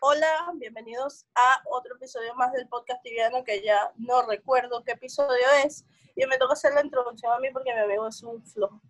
[0.00, 5.44] Hola, bienvenidos a otro episodio más del podcast tibiano que ya no recuerdo qué episodio
[5.64, 5.84] es
[6.14, 8.80] y me toca hacer la introducción a mí porque mi amigo es un flojo.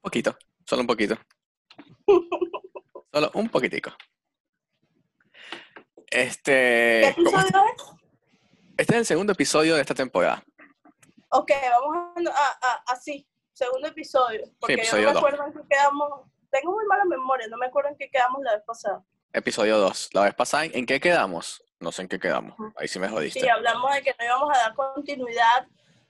[0.00, 1.16] Poquito, solo un poquito.
[3.12, 3.90] solo un poquitico.
[6.06, 7.00] Este.
[7.02, 7.82] ¿Qué episodio es?
[8.76, 10.44] Este es el segundo episodio de esta temporada.
[11.30, 14.44] Ok, vamos a, así, segundo episodio.
[14.60, 16.30] Porque episodio yo no me acuerdo en qué quedamos.
[16.50, 19.04] Tengo muy mala memoria, no me acuerdo en qué quedamos la vez pasada.
[19.32, 20.10] Episodio 2.
[20.12, 21.64] La vez pasada, ¿en qué quedamos?
[21.80, 22.54] No sé en qué quedamos.
[22.76, 23.40] Ahí sí me jodiste.
[23.40, 25.66] Sí, hablamos de que no íbamos a dar continuidad.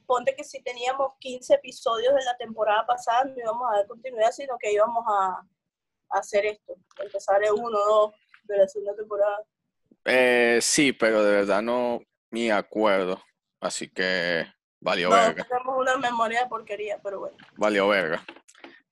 [0.06, 4.32] Ponte que si teníamos 15 episodios de la temporada pasada, no íbamos a dar continuidad,
[4.32, 5.28] sino que íbamos a,
[6.10, 6.74] a hacer esto.
[6.98, 8.12] Empezar el 1 2
[8.44, 9.38] de la segunda temporada.
[10.04, 13.22] Eh, sí, pero de verdad no me acuerdo.
[13.60, 14.44] Así que
[14.80, 15.44] valió No, verga.
[15.44, 17.36] tenemos una memoria de porquería, pero bueno.
[17.56, 18.22] Valió verga.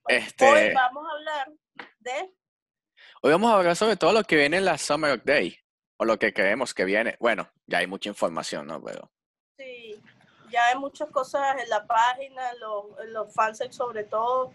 [0.04, 1.52] Hoy Este, vamos a hablar
[1.98, 2.32] de.
[3.20, 5.56] Hoy vamos a hablar sobre todo lo que viene en la Summer of Day.
[6.02, 7.16] O lo que creemos que viene.
[7.20, 8.82] Bueno, ya hay mucha información, ¿no?
[8.82, 9.10] Pero
[9.58, 10.00] Sí,
[10.50, 14.50] ya hay muchas cosas en la página, en los, los fansites sobre todo.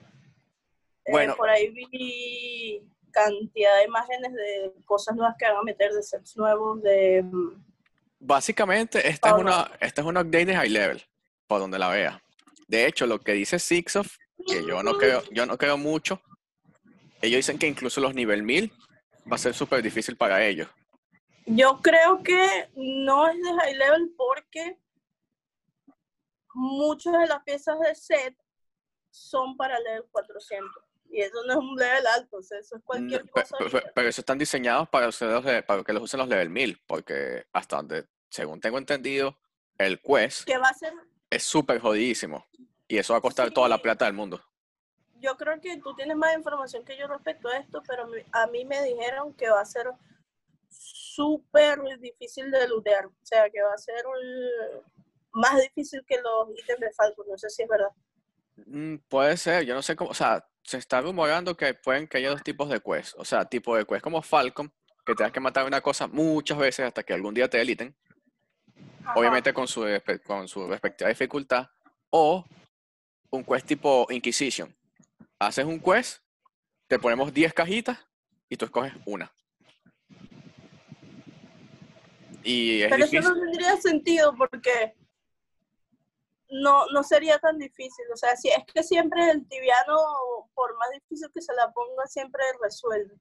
[1.05, 1.35] Eh, Bueno.
[1.35, 6.35] por ahí vi cantidad de imágenes de cosas nuevas que van a meter, de sets
[6.35, 7.21] nuevos, de...
[7.23, 7.63] mm,
[8.19, 9.43] Básicamente, esta es Ahora.
[9.43, 11.03] una, esta es una update de high level,
[11.45, 12.23] por donde la vea.
[12.67, 16.19] De hecho, lo que dice Sixof, que yo no creo, yo no creo mucho,
[17.27, 18.71] ellos dicen que incluso los nivel 1000
[19.31, 20.67] va a ser súper difícil para ellos.
[21.47, 24.77] Yo creo que no es de high level porque
[26.53, 28.35] muchas de las piezas de set
[29.11, 30.69] son para level 400.
[31.11, 33.57] Y eso no es un level alto, o sea, eso es cualquier cosa.
[33.57, 33.91] pe- ahorita.
[33.93, 37.45] pero eso están diseñados para, ustedes de- para que los usen los level 1000, porque
[37.53, 39.39] hasta donde, según tengo entendido,
[39.77, 40.93] el quest Que va a ser
[41.29, 42.45] es súper jodidísimo.
[42.87, 44.41] Y eso va a costar toda la plata del mundo.
[45.25, 48.63] Yo creo que tú tienes más información que yo respecto a esto, pero a mí
[48.65, 49.87] me dijeron que va a ser
[50.69, 53.05] súper difícil de lootear.
[53.07, 54.03] O sea, que va a ser
[55.31, 57.25] más difícil que los ítems de Falcon.
[57.27, 57.89] No sé si es verdad.
[58.67, 62.17] Mm, Puede ser, yo no sé cómo, o sea, se está rumorando que pueden que
[62.19, 64.71] haya dos tipos de quests, o sea, tipo de quest como Falcon,
[65.05, 67.95] que tengas que matar una cosa muchas veces hasta que algún día te deliten,
[69.03, 69.19] Ajá.
[69.19, 69.85] obviamente con su,
[70.25, 71.67] con su respectiva dificultad,
[72.09, 72.45] o
[73.29, 74.73] un quest tipo Inquisition.
[75.39, 76.21] Haces un quest,
[76.87, 77.99] te ponemos 10 cajitas
[78.49, 79.31] y tú escoges una.
[82.43, 84.95] Y es Pero eso no tendría sentido porque
[86.49, 88.05] no, no sería tan difícil.
[88.13, 89.97] O sea, si es que siempre el tibiano,
[90.53, 93.15] por más difícil que se la ponga, siempre resuelve.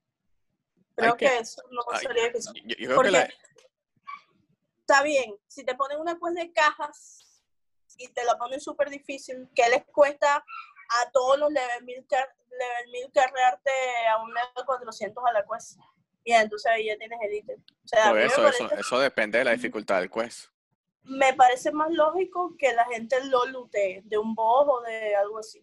[0.95, 2.63] Creo que- que eso no sería difícil.
[2.65, 3.29] Yo, yo creo Porque que la-
[4.81, 7.43] está bien, si te ponen una quest de cajas
[7.97, 10.45] y te la ponen súper difícil, ¿qué les cuesta
[10.89, 13.71] a todos los level 1000, car- level 1000 carrearte
[14.11, 15.79] a un level 400 a la quest?
[16.25, 17.61] Bien, entonces ahí ya tienes el ítem.
[17.85, 20.49] O sea, por me eso, eso, eso depende de la dificultad del quest.
[21.03, 25.39] me parece más lógico que la gente lo lutee de un boss o de algo
[25.39, 25.63] así.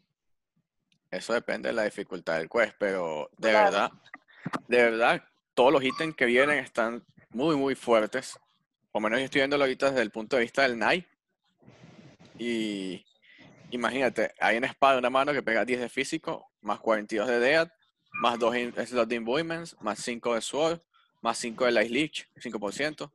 [1.09, 3.72] Eso depende de la dificultad del quest, pero de Claro.
[3.72, 3.92] verdad,
[4.68, 5.24] de verdad,
[5.56, 8.40] todos los ítems que vienen están muy, muy fuertes.
[8.92, 11.08] Por lo menos yo estoy viéndolo ahorita desde el punto de vista del Knight.
[12.38, 13.06] Y
[13.72, 17.40] imagínate, hay una espada de una mano que pega 10 de físico, más 42 de
[17.40, 17.72] Dead,
[18.14, 18.56] más 2
[18.88, 20.80] slots de Imbuements, más 5 de Sword,
[21.22, 23.12] más 5 de Light Leech, 5%,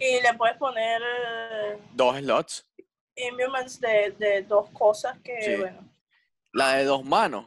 [0.00, 2.66] Y le puedes poner eh, 2 slots.
[3.16, 5.56] imbuements de, de dos cosas que, Sí.
[5.56, 5.88] bueno,
[6.52, 7.46] La de dos manos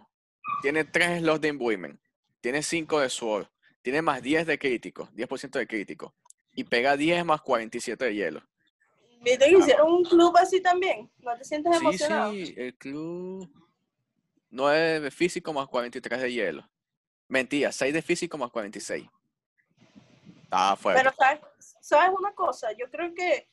[0.62, 2.00] tiene 3 slots de Imbuement,
[2.42, 3.48] tiene 5 de Sword,
[3.82, 6.14] tiene más 10 de crítico, 10% de crítico,
[6.54, 8.44] y pega 10 más 47 de hielo.
[9.22, 11.10] ¿Viste que hicieron un club así también?
[11.20, 12.32] ¿No te sientes Sí, emocionado?
[12.34, 13.48] sí, el club
[14.50, 16.70] 9 de físico más 43 de hielo.
[17.28, 19.08] Mentira, 6 de físico más 46.
[20.44, 21.02] Estaba fuerte.
[21.04, 21.42] Pero ¿sabes,
[21.82, 22.72] ¿sabes una cosa?
[22.74, 23.48] Yo creo que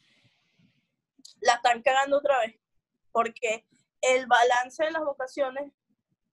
[1.42, 2.56] la están cagando otra vez.
[3.12, 3.66] Porque
[4.00, 5.70] el balance de las vocaciones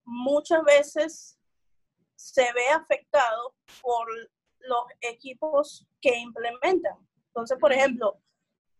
[0.06, 1.38] muchas veces
[2.16, 4.08] se ve afectado por
[4.60, 6.96] los equipos que implementan.
[7.28, 8.20] Entonces, por ejemplo,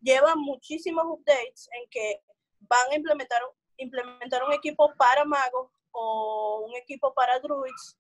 [0.06, 2.22] llevan muchísimos updates en que
[2.60, 3.42] van a implementar,
[3.78, 7.98] implementar un equipo para magos o un equipo para druids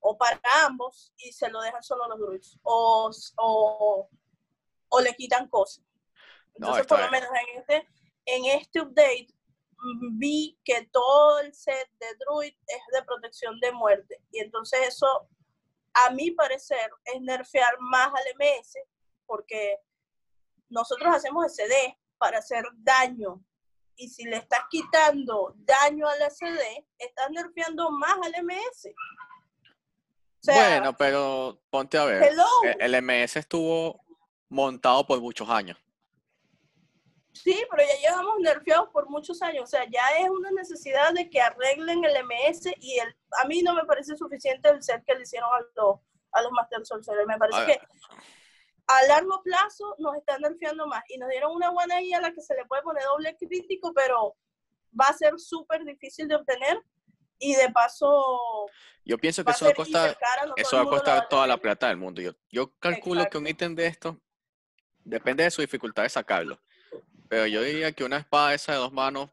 [0.00, 4.08] o para ambos y se lo dejan solo a los druids o, o,
[4.88, 5.84] o le quitan cosas.
[6.54, 7.88] Entonces, por lo menos en este,
[8.26, 9.28] en este update
[9.78, 14.80] mm, vi que todo el set de druid es de protección de muerte y entonces
[14.86, 15.28] eso
[15.92, 18.78] a mi parecer es nerfear más al MS
[19.26, 19.80] porque
[20.68, 23.42] nosotros hacemos SD para hacer daño
[23.96, 28.88] y si le estás quitando daño al SD, estás nerfeando más al MS.
[28.88, 32.22] O sea, bueno, pero ponte a ver.
[32.22, 32.44] hello.
[32.64, 34.04] e- El MS estuvo
[34.48, 35.78] montado por muchos años.
[37.32, 39.64] Sí, pero ya llevamos nerfeados por muchos años.
[39.64, 43.62] O sea, ya es una necesidad de que arreglen el MS y el, a mí
[43.62, 46.00] no me parece suficiente el set que le hicieron a los,
[46.32, 47.26] a los Master Sorcerer.
[47.26, 47.80] Me parece que
[48.86, 51.02] a largo plazo nos están nerfeando más.
[51.08, 53.92] Y nos dieron una buena I a la que se le puede poner doble crítico,
[53.94, 54.36] pero
[54.98, 56.82] va a ser súper difícil de obtener.
[57.38, 58.40] Y de paso,
[59.04, 60.16] Yo pienso que eso va a costar,
[60.46, 62.22] no eso va a la costar a toda la plata del mundo.
[62.22, 64.18] Yo, yo calculo que un ítem de esto
[65.04, 66.58] depende de su dificultad de sacarlo.
[67.28, 69.28] Pero yo diría que una espada esa de dos manos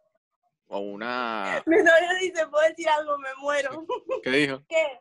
[0.68, 1.64] o una...
[1.66, 3.86] Mi novio dice, puedo decir algo, me muero.
[4.22, 4.64] ¿Qué dijo?
[4.70, 5.00] ¿Qué?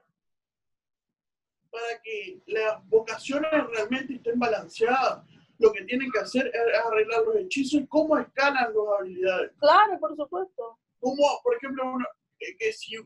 [1.73, 5.25] Para que las vocaciones realmente estén balanceadas,
[5.59, 9.53] lo que tienen que hacer es arreglar los hechizos y cómo escalan las habilidades.
[9.59, 10.79] Claro, por supuesto.
[11.01, 12.07] Como, por ejemplo, uno,
[12.41, 12.97] eh, que si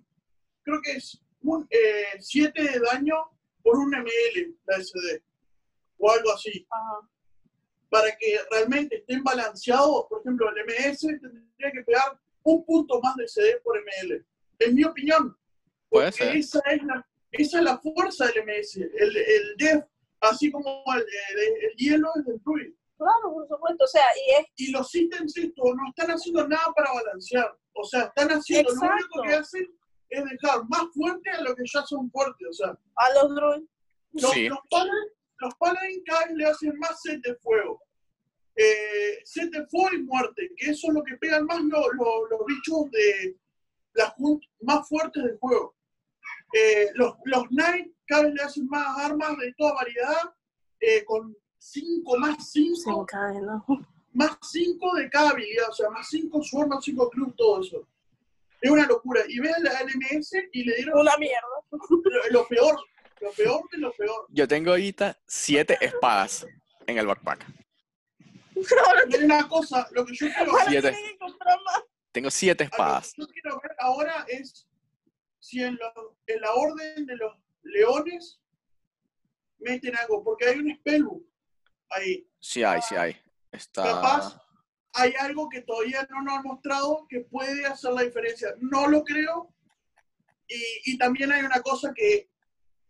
[0.63, 1.69] creo que es un
[2.19, 3.15] 7 de daño
[3.63, 5.23] por un ML, la SD,
[5.99, 6.67] o algo así.
[6.69, 7.09] Ajá.
[7.89, 13.15] Para que realmente estén balanceados, por ejemplo, el MS tendría que pegar un punto más
[13.15, 14.25] de CD por ML,
[14.59, 15.37] en mi opinión.
[15.89, 16.37] Puede Porque ser.
[16.37, 17.07] esa es la,
[17.43, 19.85] esa es la fuerza del MS, el, el DEF,
[20.21, 22.73] así como el, el- el hielo es del Druid.
[22.97, 23.85] Claro, por supuesto.
[23.85, 27.55] O sea, y es Y los ítems estos no están haciendo nada para balancear.
[27.75, 29.69] O sea, están haciendo, lo único que hacen
[30.09, 32.49] es dejar más fuerte a lo que ya son fuertes.
[32.49, 33.69] O sea, a los druids.
[34.13, 34.49] los, Sí.
[34.49, 37.83] los, paladins, los paladins cada vez le hacen más set de fuego.
[38.57, 42.27] Eh, set de fuego y muerte, que eso es lo que pegan más lo- lo-
[42.29, 43.37] los bichos de
[43.93, 44.15] las
[44.63, 45.76] más fuertes del juego.
[46.53, 50.35] Eh, los, los knights cada vez le hacen más armas de toda variedad,
[50.81, 53.65] eh, con 5 más 5 encadena.
[54.13, 57.89] más 5 de cada habilidad, o sea, más 5 sword, más 5 club, todo eso.
[58.61, 59.23] Es una locura.
[59.29, 61.47] Y vean la LMS y le dieron Una mierda.
[61.71, 62.77] lo, lo peor,
[63.21, 64.27] lo peor de lo peor.
[64.31, 66.47] Yo tengo ahorita siete espadas
[66.87, 67.47] en el backpack.
[68.55, 68.61] Y
[69.15, 70.97] hay una cosa, lo que yo quiero Siete.
[72.13, 73.13] Tengo siete lo espadas.
[73.13, 74.67] que yo quiero ver ahora es
[75.47, 77.33] si en, lo- en la orden de los
[77.63, 78.41] leones
[79.59, 81.25] meten algo, porque hay un spellbook
[81.91, 82.29] ahí.
[82.41, 83.17] Sí hay, sí hay.
[83.53, 83.83] Está...
[83.85, 84.41] Capaz
[84.95, 88.55] hay algo que todavía no nos han mostrado que puede hacer la diferencia.
[88.61, 89.55] No lo creo.
[90.49, 92.31] Y, y también hay una cosa que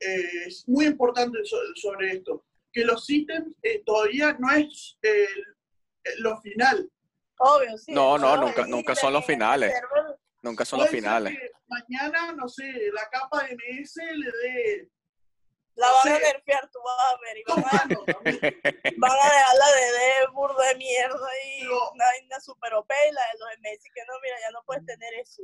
[0.00, 5.26] eh, es muy importante so- sobre esto, que los ítems eh, todavía no es eh,
[6.18, 6.90] lo final.
[7.38, 7.92] Obvio, sí.
[7.92, 9.74] No, no, nunca- nunca son los finales.
[10.42, 11.36] Nunca son los finales.
[11.38, 14.90] que mañana, no sé, la capa de MS le dé...
[15.74, 17.36] La van a nerfear, tú vas a ver.
[17.36, 17.70] Y van a,
[18.96, 23.12] van a dejarla de de burda de mierda y Pero- una vaina super OP y
[23.12, 25.42] la de los Messi que no, mira, ya no puedes tener eso.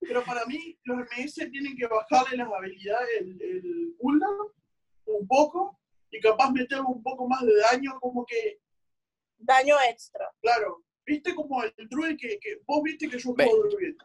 [0.00, 4.52] Pero para mí, los MS tienen que bajarle las habilidades, el, el cooldown,
[5.06, 8.60] un poco, y capaz meter un poco más de daño, como que
[9.38, 10.30] Daño extra.
[10.42, 13.96] Claro, viste como el druid que, que vos viste que yo juego druid.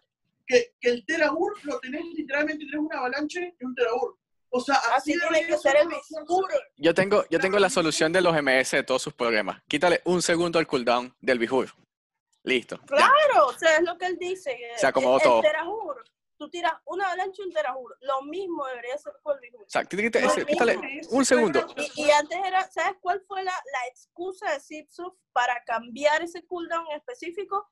[0.51, 4.18] Que, que el Teragur lo tenés literalmente, tenés una avalanche y un Teragur.
[4.50, 5.88] O sea, Así tiene debería que ser el.
[5.88, 6.55] Biscure.
[6.75, 9.62] Yo tengo, yo tengo la solución de los MS de todos sus problemas.
[9.67, 11.70] Quítale un segundo al cooldown del Bijur.
[12.43, 12.77] Listo.
[12.81, 12.86] ya.
[12.98, 14.55] Claro, o sea, es lo que él dice.
[14.58, 15.38] que Se acomodó el, todo.
[15.38, 16.03] El Terajur,
[16.38, 17.98] tú tiras una avalancha y un Terajur.
[18.01, 19.62] Lo mismo debería ser con el Bijur.
[19.62, 21.65] O sea, ese- quítale un segundo.
[21.96, 26.43] Y, y antes era, ¿sabes cuál fue la, la excusa de Sipsuf para cambiar ese
[26.46, 27.70] cooldown en específico?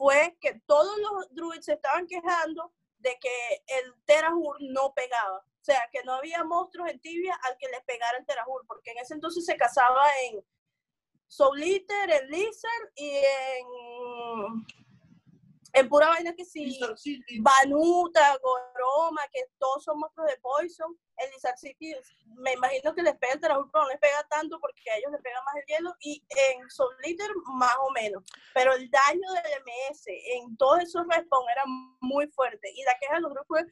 [0.00, 5.40] Fue que todos los druids se estaban quejando de que el Terahur no pegaba.
[5.40, 8.92] O sea, que no había monstruos en tibia al que les pegara el Terahur, porque
[8.92, 10.42] en ese entonces se cazaba en
[11.26, 13.66] Soul Eater, en Lizard y en,
[15.74, 16.80] en pura vaina que sí.
[17.42, 18.58] Banuta, todos
[19.80, 20.96] son monstruos de Poison.
[21.16, 21.94] El Lizard City,
[22.36, 25.12] me imagino que les pega el Terahur, pero no les pega tanto porque a ellos
[25.12, 25.94] les pega más el hielo.
[26.00, 28.22] Y en Soul Eater, más o menos.
[28.54, 31.62] Pero el daño del MS en todos esos respawn era
[32.00, 32.70] muy fuerte.
[32.74, 33.64] Y la queja de los grupos fue: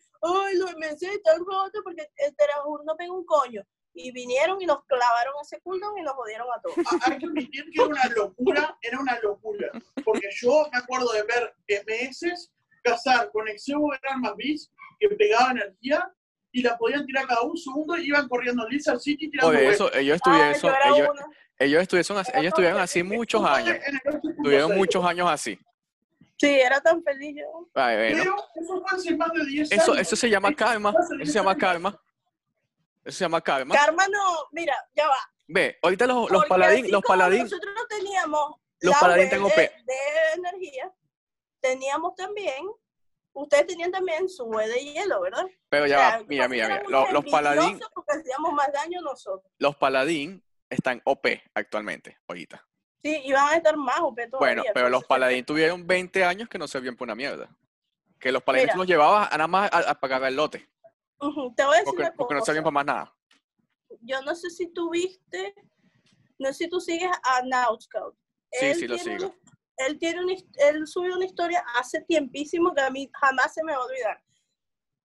[0.46, 3.62] ¡Ay, los MS están rotos porque el Terahur no pega un coño!
[3.94, 6.76] Y vinieron y nos clavaron ese cooldown y nos jodieron a todos.
[6.78, 9.70] A- Hay que admitir que era una locura, era una locura.
[10.04, 11.54] Porque yo me acuerdo de ver
[11.86, 12.52] MS
[12.90, 16.10] cazar con Exevo de armas bis que pegaba energía
[16.52, 19.74] y la podían tirar cada un segundo y iban corriendo en Lizard City tirando huevos.
[19.74, 21.08] eso, ellos estuvieron, Ah, ellos,
[21.58, 23.76] ellos estuvieron, así- ellos estuvieron así muchos años.
[23.86, 24.36] En el 8.6.
[24.42, 25.58] Tuvieron muchos años así.
[26.40, 27.68] Sí, era tan feliz yo.
[27.74, 28.18] Ay, bueno.
[28.22, 30.02] Pero eso fue hace más de 10 Eso, años.
[30.06, 30.90] eso se llama Eso karma.
[30.90, 31.60] Eso 10 se llama años.
[31.60, 32.00] karma.
[33.04, 33.74] Eso se llama karma.
[33.74, 35.16] Karma no, mira, ya va.
[35.48, 39.94] Ve, ahorita los, los paladín, los paladín, Nosotros teníamos Los la paladín tengo de, de
[40.36, 40.92] energía,
[41.68, 42.64] teníamos también,
[43.32, 45.46] ustedes tenían también su web de hielo, ¿verdad?
[45.68, 46.82] pero O ya sea, va, mira, mira, mira.
[46.88, 49.52] Los, los paladín, envidiosos hacíamos más daño nosotros.
[49.58, 52.64] Los paladín están OP actualmente, ahorita.
[53.02, 54.38] Sí, iban a estar más OP todavía.
[54.38, 57.48] Bueno, pero los paladín tuvieron 20 años que no servían por una mierda.
[58.18, 60.68] Que los tú los llevabas nada más a, a pagar el lote.
[61.56, 62.46] Te voy a decir Porque, una porque no cosa.
[62.46, 63.16] servían para más nada.
[64.00, 65.54] Yo no sé si tú viste,
[66.38, 68.16] no sé si tú sigues a Nowscout.
[68.52, 69.34] Sí, sí lo sigo.
[69.78, 73.72] Él tiene his- él subió una historia hace tiempísimo que a mí jamás se me
[73.72, 74.22] va a olvidar.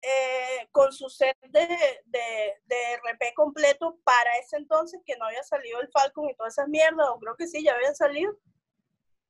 [0.05, 1.61] Eh, con su set de,
[2.07, 6.55] de, de RP completo para ese entonces que no había salido el Falcon y todas
[6.55, 8.37] esas mierdas, o creo que sí, ya habían salido.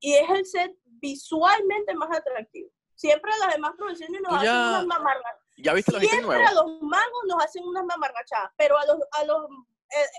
[0.00, 2.70] Y es el set visualmente más atractivo.
[2.94, 5.36] Siempre las demás producciones nos Tú hacen ya- unas mamarras.
[5.58, 8.96] ¿Ya viste los ítems Siempre a los magos nos hacen unas mamarrachadas, pero a los,
[9.12, 9.46] a los,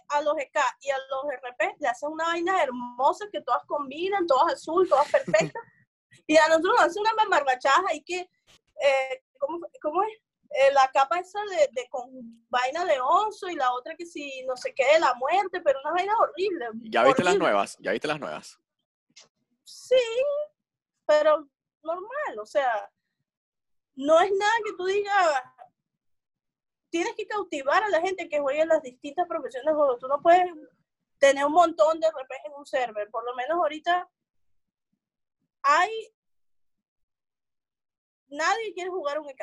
[0.10, 4.27] a los EK y a los RP le hacen una vaina hermosa que todas combinan,
[4.27, 5.63] todas azul, todas perfectas.
[6.27, 10.10] y a nosotros nos hacen unas mamarrachadas ahí que, eh, ¿cómo, cómo es?
[10.56, 12.12] Eh, la capa esa de, de con
[12.50, 15.80] vaina de oso y la otra que si no sé qué de la muerte, pero
[15.84, 16.68] una vaina horrible.
[16.92, 17.75] ¿Ya viste las nuevas?
[17.80, 18.60] ¿Ya viste las nuevas?
[19.63, 19.96] Sí,
[21.08, 21.48] pero
[21.82, 22.89] normal, o sea,
[23.96, 25.44] no es nada que tú digas,
[26.93, 29.97] tienes que cautivar a la gente que juegue en las distintas profesiones de juego.
[29.97, 30.45] Tú no puedes
[31.17, 34.07] tener un montón de RPG en un server, por lo menos ahorita
[35.63, 35.89] hay...
[38.27, 39.41] Nadie quiere jugar un EK.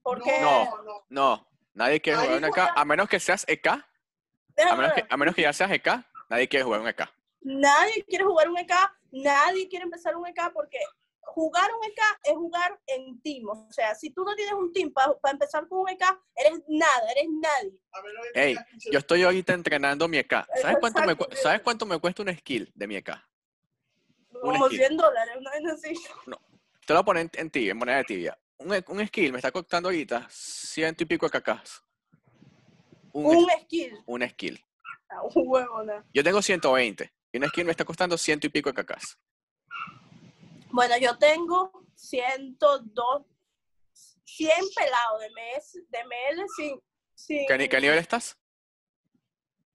[0.00, 0.30] Porque...
[0.40, 1.04] No.
[1.08, 3.86] No, nadie quiere jugar un EK, juega- a menos que seas EK, a
[4.54, 5.12] déjame menos que, ver.
[5.12, 5.88] a menos que ya seas EK,
[6.28, 7.12] nadie quiere jugar un EK.
[7.40, 8.72] Nadie quiere jugar un EK,
[9.10, 10.78] nadie quiere empezar un EK porque
[11.34, 13.48] jugar un EK es jugar en team.
[13.48, 16.02] O sea, si tú no tienes un team para empezar con un EK,
[16.36, 17.78] eres nada, eres nadie.
[17.92, 20.46] A menos que Ey, tengas 15 Yo estoy ahorita entrenando mi EK.
[20.60, 21.16] ¿Sabes cuánto, me.
[21.36, 23.10] ¿Sabes cuánto me cuesta un skill de mi EK?
[24.40, 24.78] Como skill.
[24.78, 25.94] 100 dólares, una vez así.
[26.86, 28.38] Te lo voy a poner en, en tibia, en moneda de tibia.
[28.58, 31.82] Un, e- un skill me está costando ahorita ciento y pico de cacas.
[33.12, 33.98] Un, skill.
[34.06, 34.64] un skill.
[35.08, 36.04] Ah, Un huevo, no.
[36.12, 39.18] Yo tengo 120 y un skill me está costando ciento y pico de cacas.
[40.72, 43.22] Bueno, yo tengo 102,
[44.24, 46.80] 100 pelados de, MS, de ML sin,
[47.14, 48.38] sin ¿Qué, qué nivel estás?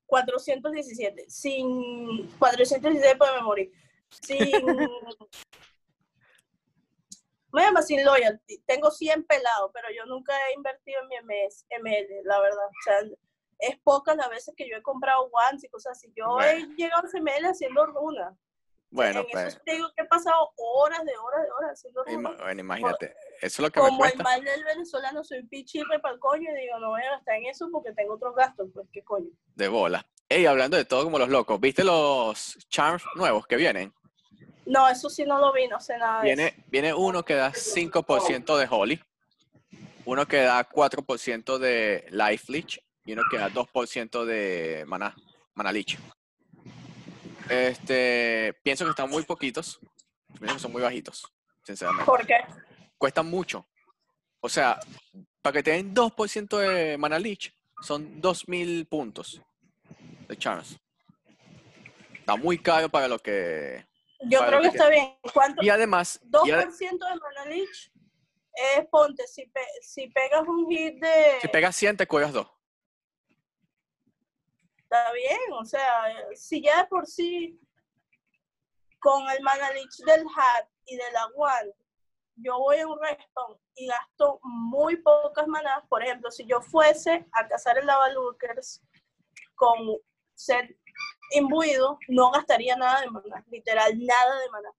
[0.05, 1.29] 417.
[1.29, 3.71] Sin 417 pues me morí.
[4.09, 4.37] Sin.
[7.51, 8.59] me llama sin loyalty.
[8.65, 12.67] Tengo 100 pelados, pero yo nunca he invertido en mi MS, ML, la verdad.
[12.67, 12.99] O sea,
[13.59, 16.11] es pocas las veces que yo he comprado ones y cosas así.
[16.15, 18.37] Yo he llegado a CML haciendo runas.
[18.89, 22.06] Bueno, en pues, eso te digo que he pasado horas de horas de horas haciendo
[22.06, 23.15] ima- bueno, imagínate.
[23.42, 24.24] Eso es lo que me Como el cuesta.
[24.24, 27.48] mal del venezolano, soy pichirre para el coño y digo, no voy a gastar en
[27.48, 29.30] eso porque tengo otros gastos, pues qué coño.
[29.56, 30.06] De bola.
[30.30, 33.94] Ey, hablando de todo como los locos, ¿viste los charms nuevos que vienen?
[34.65, 36.36] No, eso sí no lo vi, no sé nada de eso.
[36.42, 39.00] Viene, viene uno que da 5% de Holly,
[40.06, 45.15] uno que da 4% de Life Leech y uno que da 2% de Mana,
[45.54, 46.00] Mana Leech.
[47.49, 49.79] Este, pienso que están muy poquitos,
[50.39, 51.23] pienso que son muy bajitos,
[51.63, 52.05] sinceramente.
[52.05, 52.37] ¿Por qué?
[52.97, 53.67] Cuestan mucho.
[54.39, 54.79] O sea,
[55.41, 59.41] para que te den 2% de Mana Leech, son 2000 puntos
[60.27, 60.77] de charms.
[62.13, 63.85] Está muy caro para lo que...
[64.21, 65.15] Yo creo que que- está bien.
[65.33, 65.63] ¿Cuánto?
[65.63, 67.91] Y además, 2% y de Mana Lich
[68.77, 71.13] es, ponte, si, pe- si pegas un hit de...
[71.41, 72.47] si pegas 100, te cuelgas 2.
[74.89, 77.60] Está bien, o sea, si ya de por sí
[79.00, 81.74] con el Mana Lich del Hat y de la One,
[82.36, 87.25] yo voy a un respawn y gasto muy pocas manas, por ejemplo, si yo fuese
[87.32, 88.82] a cazar el Lavalurkers
[89.56, 89.98] con
[90.36, 90.77] set
[91.32, 94.70] imbuido, no gastaría nada de maná, literal, nada de maná.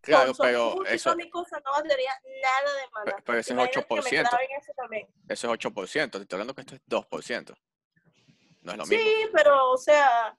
[0.00, 2.10] Claro, Con pero eso, mi cosa no gastaría
[2.42, 3.16] nada de maná.
[3.16, 4.28] Pe- pero ese es Imagínate que me 8%.
[4.28, 5.08] claven eso también.
[5.28, 6.10] eso es 8%.
[6.10, 7.54] Te estoy hablando que esto es 2%.
[8.64, 9.30] No es lo Sí, mismo.
[9.32, 10.36] pero, o sea,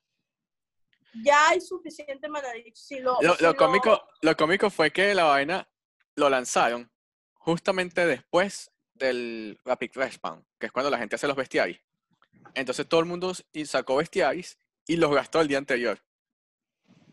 [1.23, 2.75] ya hay suficiente Mana Lich.
[2.75, 5.69] Si lo, Lo, si lo cómico, lo cómico fue que la vaina
[6.15, 6.91] lo lanzaron
[7.35, 11.79] justamente después del Rapid Respawn, que es cuando la gente hace los bestiaris.
[12.53, 13.33] Entonces todo el mundo
[13.65, 16.01] sacó bestiaris y los gastó el día anterior.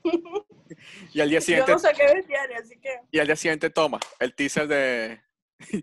[1.13, 3.01] y al día Yo siguiente, no saqué bestiario, así que.
[3.11, 5.21] y al día siguiente toma el teaser de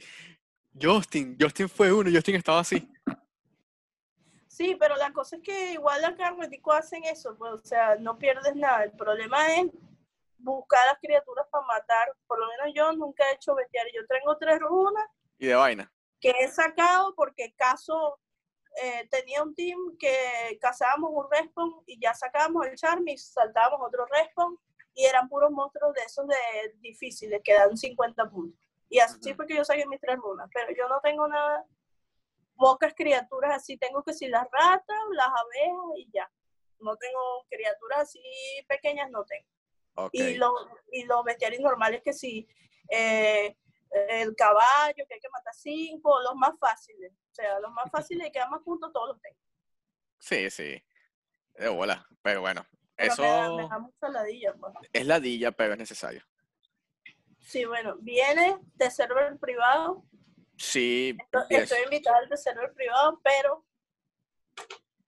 [0.82, 1.38] Justin.
[1.40, 2.90] Justin fue uno, Justin estaba así.
[4.60, 7.96] Sí, pero la cosa es que igual acá en Retico hacen eso, pues, o sea,
[7.96, 8.84] no pierdes nada.
[8.84, 9.68] El problema es
[10.38, 12.14] buscar a las criaturas para matar.
[12.28, 13.94] Por lo menos yo nunca he hecho bestiario.
[14.02, 15.06] Yo tengo tres runas
[15.38, 15.90] Y de vaina.
[16.20, 18.20] que he sacado porque caso
[18.84, 23.80] eh, tenía un team que cazábamos un respawn y ya sacábamos el charm y saltábamos
[23.88, 24.60] otro respawn
[24.94, 26.36] y eran puros monstruos de esos de
[26.80, 28.60] difíciles que dan 50 puntos.
[28.90, 29.38] Y así Ujú.
[29.38, 31.66] fue que yo saqué mis tres runas, pero yo no tengo nada
[32.60, 33.78] pocas criaturas así.
[33.78, 36.30] Tengo que si las ratas, las abejas y ya.
[36.80, 38.22] No tengo criaturas así
[38.68, 39.48] pequeñas, no tengo.
[40.12, 40.52] Y, los,
[40.92, 42.48] y los bestiarios normales que sí,
[42.90, 43.58] eh,
[44.10, 47.12] el caballo, que hay que matar cinco, los más fáciles.
[47.12, 49.40] O sea, los más fáciles y quedan más juntos, todos los tengo.
[50.20, 50.84] Sí, sí.
[51.56, 52.06] De bola.
[52.22, 54.74] Pero bueno, Pero eso me da, me da mucha ladilla, pues.
[54.92, 56.22] es ladilla, pero es necesario.
[57.40, 60.04] Sí, bueno, viene de server privado.
[60.60, 61.60] Sí, Esto- yes.
[61.64, 63.66] Estoy invitada al de server privado, pero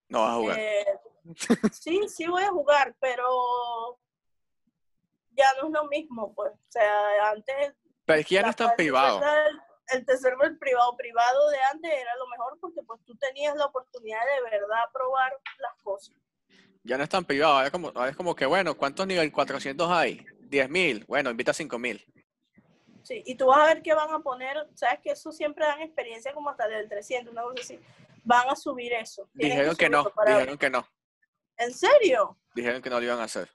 [0.08, 0.58] no vas a jugar.
[0.58, 0.86] eh,
[1.72, 3.28] sí, sí voy a jugar, pero
[5.32, 6.52] ya no es lo mismo, pues.
[6.52, 9.20] O sea, antes pero es que ya no la es tan parte- privado.
[9.22, 9.60] El,
[9.98, 13.66] el de server privado privado de antes era lo mejor porque pues tú tenías la
[13.66, 16.14] oportunidad de verdad probar las cosas.
[16.82, 17.54] Ya no es tan privado.
[17.54, 20.24] Ahora es como, ahora es como que, bueno, ¿cuántos nivel 400 hay?
[20.50, 21.06] 10.000.
[21.06, 22.04] Bueno, invita a 5.000.
[23.02, 25.80] Sí, y tú vas a ver que van a poner, sabes que eso siempre dan
[25.82, 27.80] experiencia como hasta del 300, una cosa así.
[28.24, 29.28] Van a subir eso.
[29.34, 30.86] Dijeron que no, dijeron que no.
[31.56, 32.38] ¿En serio?
[32.54, 33.50] Dijeron que no lo iban a hacer.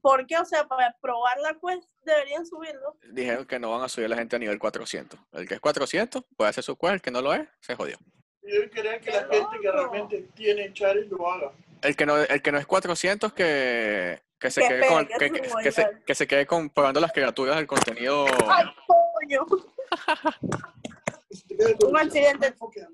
[0.00, 0.36] ¿Por qué?
[0.38, 2.96] O sea, para probar la quest deberían subirlo.
[3.12, 5.18] Dijeron que no van a subir a la gente a nivel 400.
[5.32, 7.98] El que es 400 puede hacer su quest, el que no lo es, se jodió.
[8.42, 11.52] Y yo quería que la ¡Qué gente que realmente tiene Charis lo haga.
[11.82, 15.32] El que no, el que no es 400 que, que se Que quede con, espere,
[15.32, 18.24] que, que se, que se quede comprobando las criaturas del contenido.
[18.48, 19.46] ¡Ay, coño!
[19.46, 19.60] Con
[21.90, 22.54] Un accidente.
[22.58, 22.88] bueno.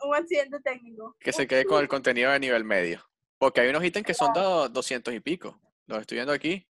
[0.00, 1.14] Un accidente técnico.
[1.20, 3.04] que se quede con el contenido de nivel medio.
[3.36, 5.60] Porque hay unos ítems que son de 200 y pico.
[5.86, 6.66] Los estoy viendo aquí.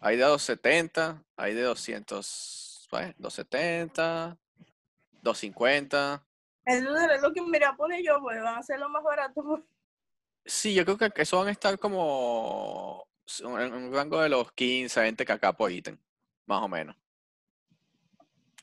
[0.00, 3.14] Hay de 270, hay de 200, ¿sabes?
[3.18, 4.38] 270,
[5.22, 6.24] 250.
[6.64, 9.02] Eso es lo que me irá a poner yo, pues van a ser lo más
[9.02, 9.42] barato.
[9.42, 9.62] pues.
[10.44, 13.06] Sí, yo creo que eso van a estar como
[13.40, 15.98] en un rango de los 15, 20 kk por ítem,
[16.46, 16.96] más o menos.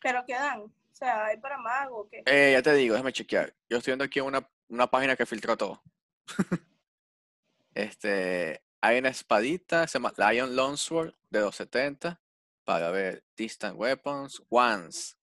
[0.02, 0.62] Pero quedan.
[0.62, 2.24] O sea, hay para mago, ¿o ¿qué?
[2.26, 3.54] Eh, ya te digo, déjame chequear.
[3.70, 5.84] Yo estoy viendo aquí una, una página que filtró todo.
[7.74, 12.22] este, hay una espadita, se llama Lion Longsword de 270
[12.64, 15.18] para ver Distant Weapons, Wands.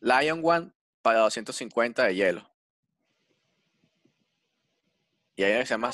[0.00, 0.72] Lion One
[1.02, 2.50] para 250 de hielo.
[5.40, 5.90] Y hay una que se llama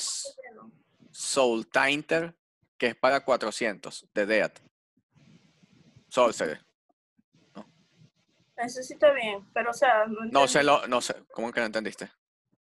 [1.09, 2.35] Soul Tainter,
[2.77, 4.59] que es para 400 de Death.
[6.09, 6.65] Sorcerer.
[8.57, 11.61] Eso sí está bien, pero o sea, no, No sé, lo, no sé, ¿cómo que
[11.61, 12.11] no entendiste?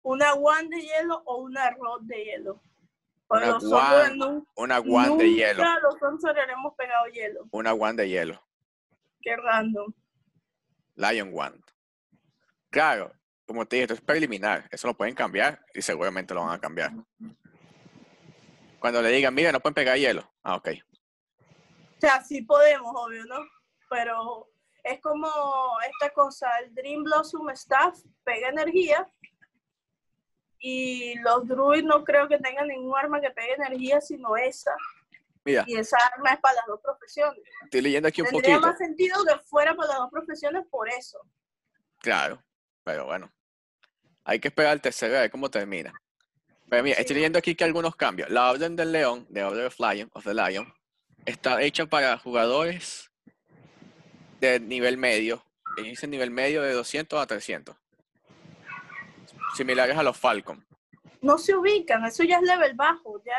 [0.02, 2.62] ¿Una wand de hielo o una rod de hielo?
[3.28, 5.64] Una wand Una Wand de hielo.
[5.82, 7.48] Los hemos pegado hielo.
[7.50, 8.40] Una Wand de hielo.
[9.20, 9.92] Qué random.
[10.94, 11.64] Lion Wand.
[12.70, 13.12] Claro,
[13.50, 14.68] como te dije, esto es preliminar.
[14.70, 16.92] Eso lo pueden cambiar y seguramente lo van a cambiar.
[18.78, 20.22] Cuando le digan, mira, no pueden pegar hielo.
[20.44, 20.68] Ah, ok.
[21.96, 23.40] O sea, sí podemos, obvio, ¿no?
[23.88, 24.48] Pero
[24.84, 25.26] es como
[25.84, 29.04] esta cosa, el Dream Blossom Staff pega energía
[30.60, 34.76] y los druids no creo que tengan ningún arma que pegue energía sino esa.
[35.44, 37.42] Mira, Y esa arma es para las dos profesiones.
[37.64, 38.68] estoy leyendo aquí un Tendría poquito.
[38.68, 41.18] más sentido que fuera para las dos profesiones por eso.
[41.98, 42.40] Claro,
[42.84, 43.28] pero bueno.
[44.24, 45.92] Hay que esperar al tercero a ver cómo termina.
[46.68, 47.14] Pero mira, estoy Sí.
[47.14, 48.30] leyendo aquí que algunos cambios.
[48.30, 50.72] La Orden del León, de Order of Lion, of the Lion,
[51.26, 53.10] está hecha para jugadores
[54.40, 55.44] de nivel medio.
[55.76, 57.76] Y dice nivel medio de 200 a 300.
[59.56, 60.64] Similares a los Falcon.
[61.22, 63.22] No se ubican, eso ya es level bajo.
[63.24, 63.34] Ya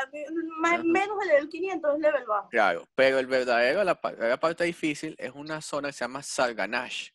[0.59, 0.83] más, Ajá.
[0.83, 2.49] menos el level 500 es level bajo.
[2.49, 7.09] Claro, pero el verdadero, la, la parte difícil es una zona que se llama Sarganash.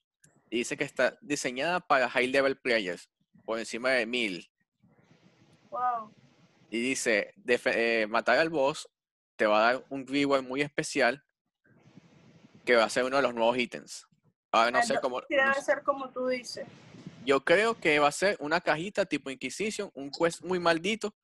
[0.51, 3.09] Y dice que está diseñada para high level players,
[3.47, 4.51] por encima de 1000.
[5.71, 6.13] Wow.
[6.69, 8.89] Y dice, eh, matar al boss
[9.37, 11.23] te va a dar un reward muy especial
[12.65, 14.07] que va a ser uno de los nuevos ítems.
[14.51, 15.21] Ahora no sé Entonces, cómo...
[15.29, 15.63] debe no sé.
[15.63, 16.67] ser como tú dices.
[17.25, 21.15] Yo creo que va a ser una cajita tipo Inquisition, un quest muy maldito,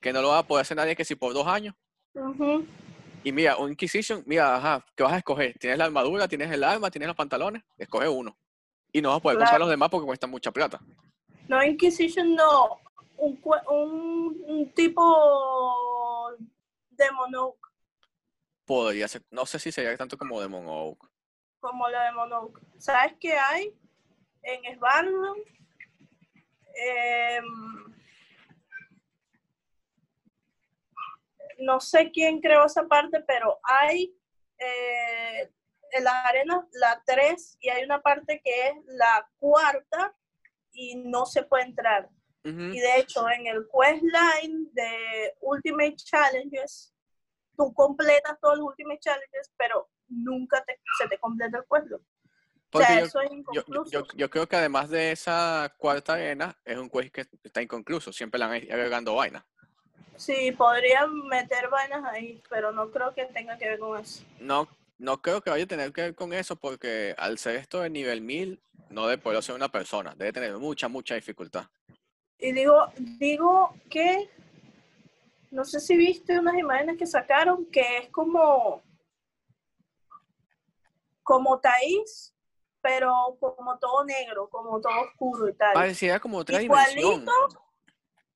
[0.00, 1.74] que no lo va a poder hacer nadie que si por dos años.
[3.24, 5.58] Y mira, un Inquisition, mira, ajá, ¿qué vas a escoger?
[5.58, 7.62] ¿Tienes la armadura, tienes el arma, tienes los pantalones?
[7.76, 8.38] Escoge uno.
[8.92, 9.64] Y no vas a poder comprar Claro.
[9.64, 10.80] los demás porque cuestan mucha plata.
[11.48, 12.80] No, Inquisition no.
[13.16, 16.36] Un, un, un tipo
[16.90, 17.68] Demon Oak,
[18.64, 21.10] Podría ser, no sé si sería tanto como Demon Oak.
[21.58, 22.60] como la Demon Oak.
[22.78, 23.74] ¿Sabes qué hay
[24.42, 25.42] en Svarlund?
[26.74, 27.44] Em,
[31.60, 34.14] no sé quién creó esa parte, pero hay
[34.58, 35.50] eh,
[35.92, 40.14] en las arenas la 3 y hay una parte que es la cuarta
[40.78, 42.08] y no se puede entrar.
[42.44, 42.60] Ujú.
[42.60, 46.94] Y de hecho, en el quest line de Ultimate Challenges,
[47.56, 52.04] tú completas todos los Ultimate Challenges, pero nunca te- se te completa el quest line.
[52.72, 53.90] O sea, yo, eso es yo, inconcluso.
[53.90, 58.12] yo, yo creo que además de esa cuarta arena, es un quiz que está inconcluso.
[58.12, 59.44] Siempre le han ido agregando vaina.
[60.16, 64.22] Sí, podrían meter vainas ahí, pero no creo que tenga que ver con eso.
[64.38, 67.80] No, no creo que vaya a tener que ver con eso porque al ser esto
[67.80, 70.14] de nivel 1000, no debe poder ser una persona.
[70.16, 71.66] Debe tener mucha, mucha dificultad.
[72.38, 74.30] Y digo, digo que,
[75.50, 78.82] no sé si viste unas imágenes que sacaron que es como,
[81.22, 82.34] como Thaís,
[82.80, 85.74] pero como todo negro, como todo oscuro y tal.
[85.74, 86.98] Parecía como otra dimensión.
[86.98, 87.32] Igualito,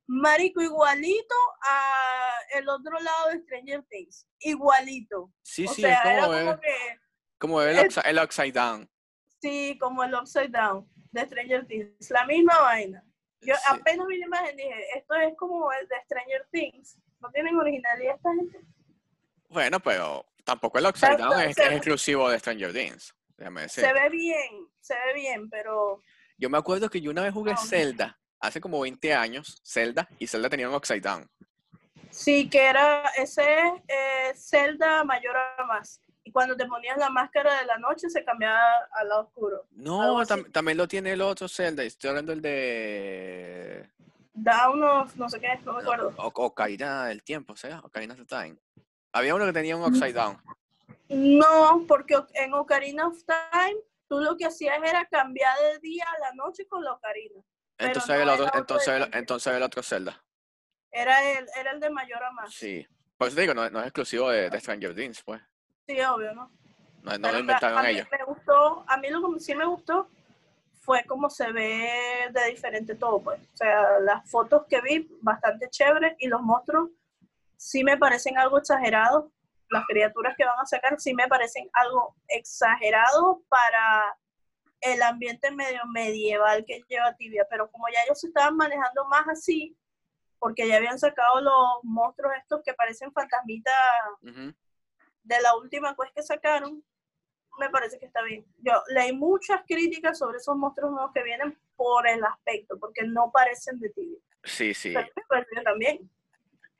[0.06, 1.34] marico, igualito
[1.64, 4.26] a el otro lado de Stranger Things.
[4.40, 5.32] Igualito.
[5.42, 7.00] Sí, o sí, sea, es como ver, como que,
[7.38, 8.90] como el, upside, el upside down.
[9.42, 12.10] Sí, como el Upside Down de Stranger Things.
[12.10, 13.04] La misma vaina.
[13.40, 13.62] Yo Sí.
[13.68, 16.96] apenas vi la imagen dije, esto es como el de Stranger Things.
[17.20, 18.60] No tienen originalidad esta gente.
[19.48, 23.14] Bueno, pero tampoco el upside down es, es exclusivo de Stranger Things.
[23.36, 23.84] Déjame decir.
[23.84, 26.00] Se ve bien, se ve bien, pero
[26.38, 27.54] Yo me acuerdo que yo una vez jugué.
[27.56, 31.28] Zelda, hace como 20 años, Zelda, y Zelda tenía un upside down.
[32.10, 33.44] sí que era ese
[33.88, 36.00] eh, Zelda mayor a más.
[36.32, 38.58] Y cuando te ponías la máscara de la noche se cambiaba
[38.92, 39.66] al lado oscuro.
[39.72, 43.90] No, tam- también lo tiene el otro Zelda, estoy hablando el de...
[44.32, 46.14] Down of no sé qué, no me acuerdo.
[46.16, 47.80] O- Ocarina del Tiempo, ¿sea?
[47.80, 48.56] Ocarina of Time.
[49.12, 50.40] Había uno que tenía un upside down.
[51.10, 53.76] No, porque en Ocarina of Time
[54.08, 57.42] tú lo que hacías era cambiar de día a la noche con la Ocarina.
[57.76, 60.24] Entonces no el otro, entonces el, entonces el otro Zelda.
[60.90, 62.54] Era el, era el de mayor a más.
[62.54, 62.86] Sí.
[63.18, 65.42] Por eso te digo, no, no es exclusivo de, de Stranger Things, pues.
[65.86, 66.50] Sí, obvio, ¿no?
[67.02, 68.06] No, no lo inventaron a mí ellos.
[68.10, 70.08] Me gustó, a mí lo que sí me gustó
[70.80, 73.40] fue cómo se ve de diferente todo, pues.
[73.40, 76.90] O sea, las fotos que vi, bastante chévere, y los monstruos
[77.56, 79.30] sí me parecen algo exagerados.
[79.70, 84.16] Las criaturas que van a sacar sí me parecen algo exagerado para
[84.80, 89.26] el ambiente medio medieval que lleva Tibia, pero como ya ellos se estaban manejando más
[89.28, 89.76] así,
[90.38, 93.72] porque ya habían sacado los monstruos estos que parecen fantasmitas
[94.22, 94.52] Ujú.
[95.22, 96.84] De la última quest que sacaron,
[97.58, 98.46] me parece que está bien.
[98.58, 103.30] Yo leí muchas críticas sobre esos monstruos nuevos que vienen por el aspecto, porque no
[103.32, 104.18] parecen de tibia.
[104.44, 104.94] Sí, sí.
[105.28, 106.10] Pero me también,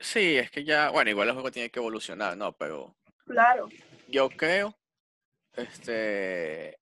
[0.02, 2.52] Sí, es que ya, bueno, igual el juego tiene que evolucionar, ¿no?
[2.57, 3.68] Pero claro.
[4.09, 4.76] yo creo,
[5.55, 6.76] este,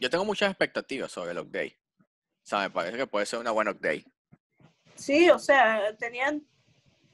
[0.00, 1.78] yo tengo muchas expectativas sobre el update.
[1.98, 4.06] O sea, me parece que puede ser una buena update.
[4.94, 6.46] Sí, o sea, tenían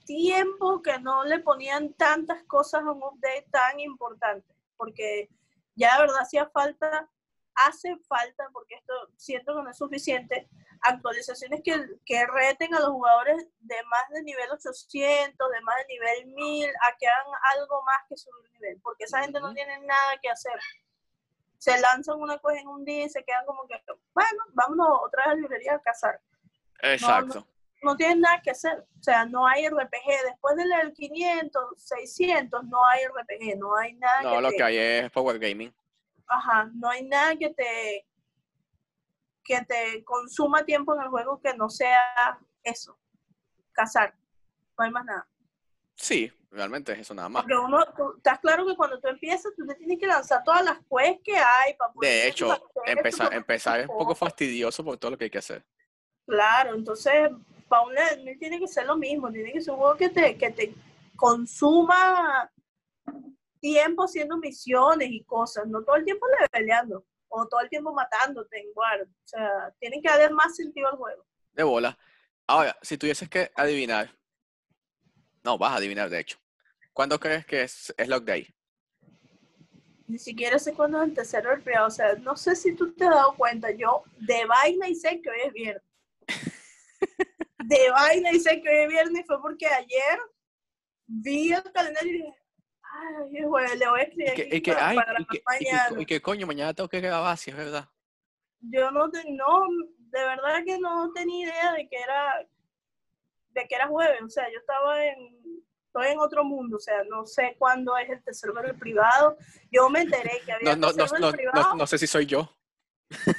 [0.09, 5.29] tiempo que no le ponían tantas cosas a un update tan importante, porque
[5.75, 7.11] ya de verdad hacía falta,
[7.55, 10.49] hace falta, porque esto siento que no es suficiente,
[10.81, 11.75] actualizaciones que,
[12.07, 16.71] que reten a los jugadores de más de nivel 800, de más de nivel 1000,
[16.71, 17.27] a que hagan
[17.59, 20.59] algo más que subir nivel, porque esa gente no tiene nada que hacer.
[21.59, 23.75] Se lanzan una cosa en un día y se quedan como que,
[24.15, 26.19] bueno, vámonos otra vez a la librería a cazar
[26.81, 27.41] Exacto.
[27.41, 27.58] no
[27.97, 28.85] tienen nada que hacer.
[28.99, 30.25] O sea, no hay RPG.
[30.25, 33.57] Después del level 500, 600, no hay RPG.
[33.59, 34.57] No hay nada No, que lo te...
[34.57, 35.73] que hay es Power Gaming.
[36.27, 38.05] Ajá, no hay nada que te
[39.45, 42.99] que te consuma tiempo en el juego que no sea eso,
[43.73, 44.15] cazar.
[44.77, 45.27] No hay más nada.
[45.95, 47.43] Sí, realmente es eso nada más.
[47.45, 50.63] Porque uno, tú- estás claro que cuando tú empiezas, tú te tienes que lanzar todas
[50.63, 54.99] las quests que hay para poder De hecho, empezar, empezar es un poco fastidioso por
[54.99, 55.65] todo lo que hay que hacer.
[56.27, 57.31] Claro, entonces
[57.69, 60.37] para un 1000 tiene que ser lo mismo, tiene que ser un juego que te,
[60.37, 60.75] que te
[61.17, 62.51] consuma
[63.61, 68.59] tiempo haciendo misiones y cosas, no todo el tiempo leveleando o todo el tiempo matándote
[68.61, 69.03] en guard.
[69.03, 71.27] O sea, tiene que darle más sentido al juego.
[71.53, 71.99] De bola.
[72.47, 74.11] Ahora, si tuvieses que adivinar,
[75.45, 76.39] no, vas a adivinar de hecho.
[76.93, 78.49] ¿Cuándo crees que es, es Lock Day?
[80.07, 81.51] Ni siquiera sé cuándo es el tercero.
[81.87, 83.71] O sea, no sé si tú te has dado cuenta.
[83.71, 85.83] Yo de vaina y sé que hoy es viernes.
[87.69, 90.19] De vaina y sé que hoy es viernes fue porque ayer
[91.07, 92.35] vi el calendario y dije,
[92.83, 95.25] ay, jueves, le voy a escribir Y que, aquí y que, para, ay, para y
[95.27, 96.03] que, y que- mañana.
[96.03, 97.87] y que coño, mañana tengo que grabar, si es verdad.
[98.61, 99.67] Yo no, te- no,
[99.99, 102.47] de verdad que no tenía idea de que era,
[103.51, 104.23] de que era jueves.
[104.23, 106.77] O sea, yo estaba en, estoy en otro mundo.
[106.79, 109.37] O sea, no sé cuándo es el tercer del privado.
[109.71, 112.07] Yo me enteré que había No, no, no, tercer no, privado no, no sé si
[112.07, 112.51] soy yo.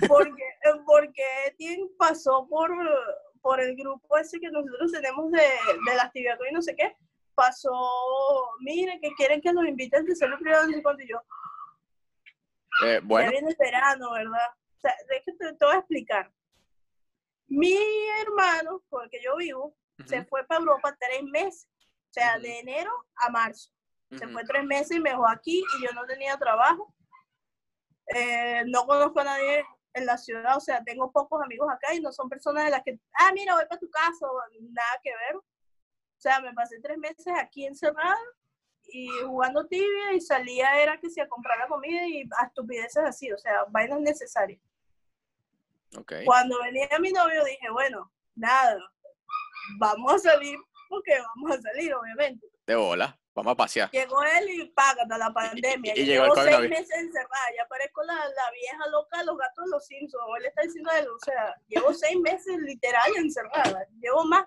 [0.07, 0.43] porque,
[0.85, 2.69] porque Etienne pasó por,
[3.41, 6.95] por el grupo ese que nosotros tenemos de, de las tibias y no sé qué,
[7.35, 7.71] pasó,
[8.59, 11.21] mire, que quieren que nos inviten al tercer privado, cuánto, y yo,
[12.85, 14.49] Eh, bueno, ya viene el verano, ¿verdad?
[14.75, 16.31] O sea, de que te, te voy a explicar.
[17.47, 17.77] Mi
[18.21, 19.75] hermano, con el que yo vivo,
[20.05, 21.67] se fue para Europa tres meses,
[22.09, 23.71] o sea, de enero a marzo.
[24.17, 26.93] Se fue tres meses y me dejó aquí y yo no tenía trabajo.
[28.07, 31.99] Eh, no conozco a nadie en la ciudad, o sea, tengo pocos amigos acá y
[31.99, 34.25] no son personas de las que, ah, mira, voy para tu casa,
[34.61, 35.35] nada que ver.
[35.35, 38.17] O sea, me pasé tres meses aquí encerrada
[38.87, 43.03] y jugando tibia y salía era que se a comprar la comida y a estupideces
[43.03, 44.61] así, o sea, vainas necesarias.
[45.95, 46.25] Okay.
[46.25, 48.77] Cuando venía mi novio dije, bueno, nada,
[49.79, 52.47] vamos a salir porque vamos a salir, obviamente.
[52.65, 53.89] De bola, vamos a pasear.
[53.91, 55.93] Llegó él y págata la pandemia.
[55.95, 59.25] y y llegó el llevo seis meses encerrada, ya parezco la, la vieja loca de
[59.25, 60.23] los gatos de los Simpsons.
[60.39, 63.87] Él está diciendo él, o sea, llevo seis meses literal encerrada.
[63.99, 64.45] Llevo más,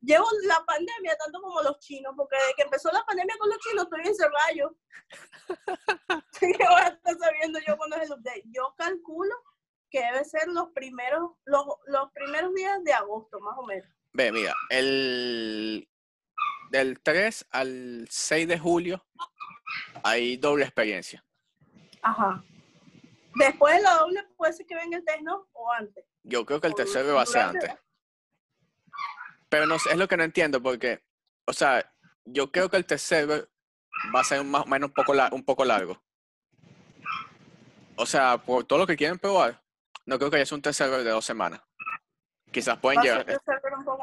[0.00, 3.58] llevo la pandemia tanto como los chinos, porque desde que empezó la pandemia con los
[3.58, 4.70] chinos estoy encerrada yo.
[6.40, 8.44] Estoy sabiendo yo cuándo es el update.
[8.46, 9.34] Yo calculo
[9.90, 13.88] que debe ser los primeros, los, los primeros días de agosto, más o menos.
[14.12, 15.89] Ve, mira, el
[16.70, 19.04] del 3 al 6 de julio
[20.02, 21.24] hay doble experiencia.
[22.02, 22.42] Ajá.
[23.34, 25.48] Después de la doble puede ser que venga el test, ¿no?
[25.52, 26.04] O antes.
[26.22, 27.72] Yo creo que el tercero va a ser antes.
[29.48, 31.02] Pero no es lo que no entiendo porque,
[31.44, 31.92] o sea,
[32.24, 33.48] yo creo que el tercero
[34.14, 36.00] va a ser más o menos un poco, un poco largo.
[37.96, 39.60] O sea, por todo lo que quieren probar,
[40.06, 41.60] no creo que haya sido un tercero de dos semanas.
[42.50, 43.26] Quizás pueden llegar,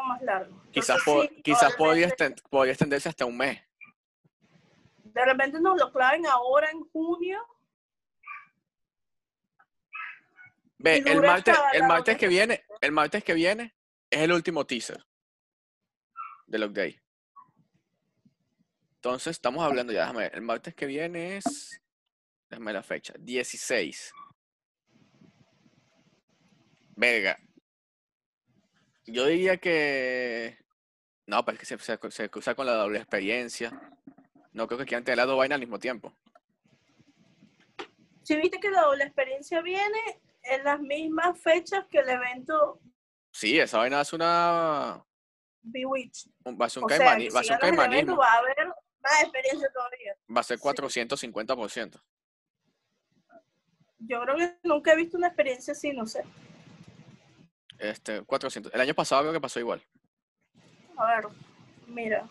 [0.07, 0.61] más largo.
[0.71, 2.07] quizás, Entonces, po- sí, quizás podría,
[2.71, 3.61] extenderse hasta un mes.
[5.03, 7.39] De repente nos lo claven ahora en junio.
[10.79, 13.75] Ve, el martes, el martes que viene, el martes que viene
[14.09, 15.03] es el último teaser
[16.45, 16.99] de Lock Day.
[18.95, 21.81] Entonces, estamos hablando ya, déjame ver, el martes que viene es,
[22.49, 24.13] déjame la fecha, 16.
[26.95, 27.39] Verga.
[29.07, 30.57] Yo diría que,
[31.25, 33.71] no, pero es que se, se, se cruza con la doble experiencia.
[34.51, 36.13] No creo que quieran tener las dos vainas al mismo tiempo.
[38.23, 39.97] Si viste que la doble experiencia viene
[40.43, 42.79] en las mismas fechas que el evento
[43.31, 45.05] Sí, esa vaina es una,
[45.61, 46.31] Bewitched.
[46.43, 48.17] un- va a ser un, O sea, caimani- que va a ser un caimanismo.
[48.17, 50.15] va a haber más experiencia todavía.
[50.35, 50.63] Va a ser Sí.
[50.63, 52.01] 450%.
[53.99, 56.23] Yo creo que nunca he visto una experiencia así, no sé.
[57.79, 58.73] Este, 400.
[58.73, 59.81] El año pasado creo que pasó igual.
[60.97, 61.27] A ver,
[61.87, 62.27] mira.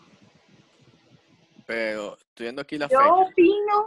[1.65, 3.13] Pero estoy viendo aquí la Yo fecha.
[3.13, 3.85] opino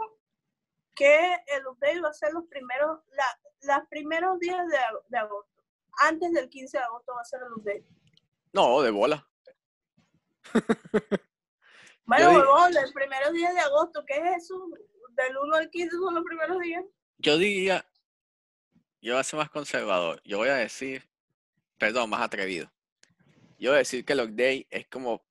[0.95, 4.77] que el update va a ser los primeros, la, los primeros días de,
[5.09, 5.49] de agosto.
[5.99, 7.85] Antes del 15 de agosto va a ser el update.
[8.53, 9.27] No, de bola.
[12.05, 14.67] Bueno, di- huevón, los primeros días de agosto, ¿qué es eso?
[15.11, 16.83] Del 1 al 15 son los primeros días.
[17.19, 17.85] Yo diría,
[19.01, 20.21] yo voy a ser más conservador.
[20.25, 21.07] Yo voy a decir,
[21.81, 22.71] perdón, más atrevido.
[23.57, 25.25] Yo voy a decir que Lock Day es como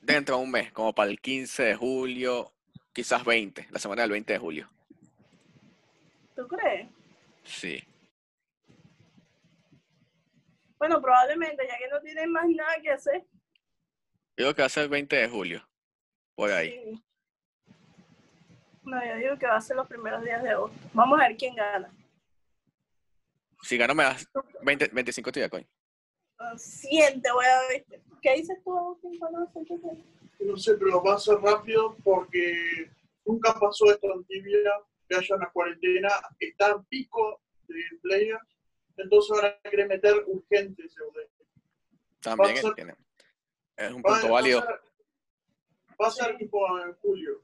[0.00, 2.54] dentro de un mes, como para el 15 de julio,
[2.94, 4.70] quizás 20, la semana del 20 de julio.
[6.34, 6.88] ¿Tú crees?
[7.44, 7.84] Sí.
[10.78, 13.20] Bueno, probablemente, ya que no tienen más nada que hacer.
[14.38, 15.68] Yo creo que va a ser el 20 de julio,
[16.34, 16.70] por ahí.
[16.70, 17.04] Sí.
[18.84, 20.78] No, yo digo que va a ser los primeros días de agosto.
[20.94, 21.92] Vamos a ver quién gana.
[23.62, 24.26] Si gano me das
[24.62, 25.66] 20, 25 coin.
[26.38, 27.84] Ah, Siente, voy a ver.
[28.20, 29.18] ¿Qué dices tú, Agustín?
[30.40, 32.90] No sé, pero va a ser rápido porque
[33.24, 34.58] nunca pasó esto en Tibia,
[35.08, 36.08] que haya una cuarentena,
[36.40, 38.42] está en pico de players,
[38.96, 41.00] entonces van a querer meter urgente ese.
[42.20, 42.96] También ser- tiene-
[43.76, 44.60] es un Va, punto va a válido.
[44.62, 44.80] ser-
[46.00, 47.42] va a ser tipo en julio,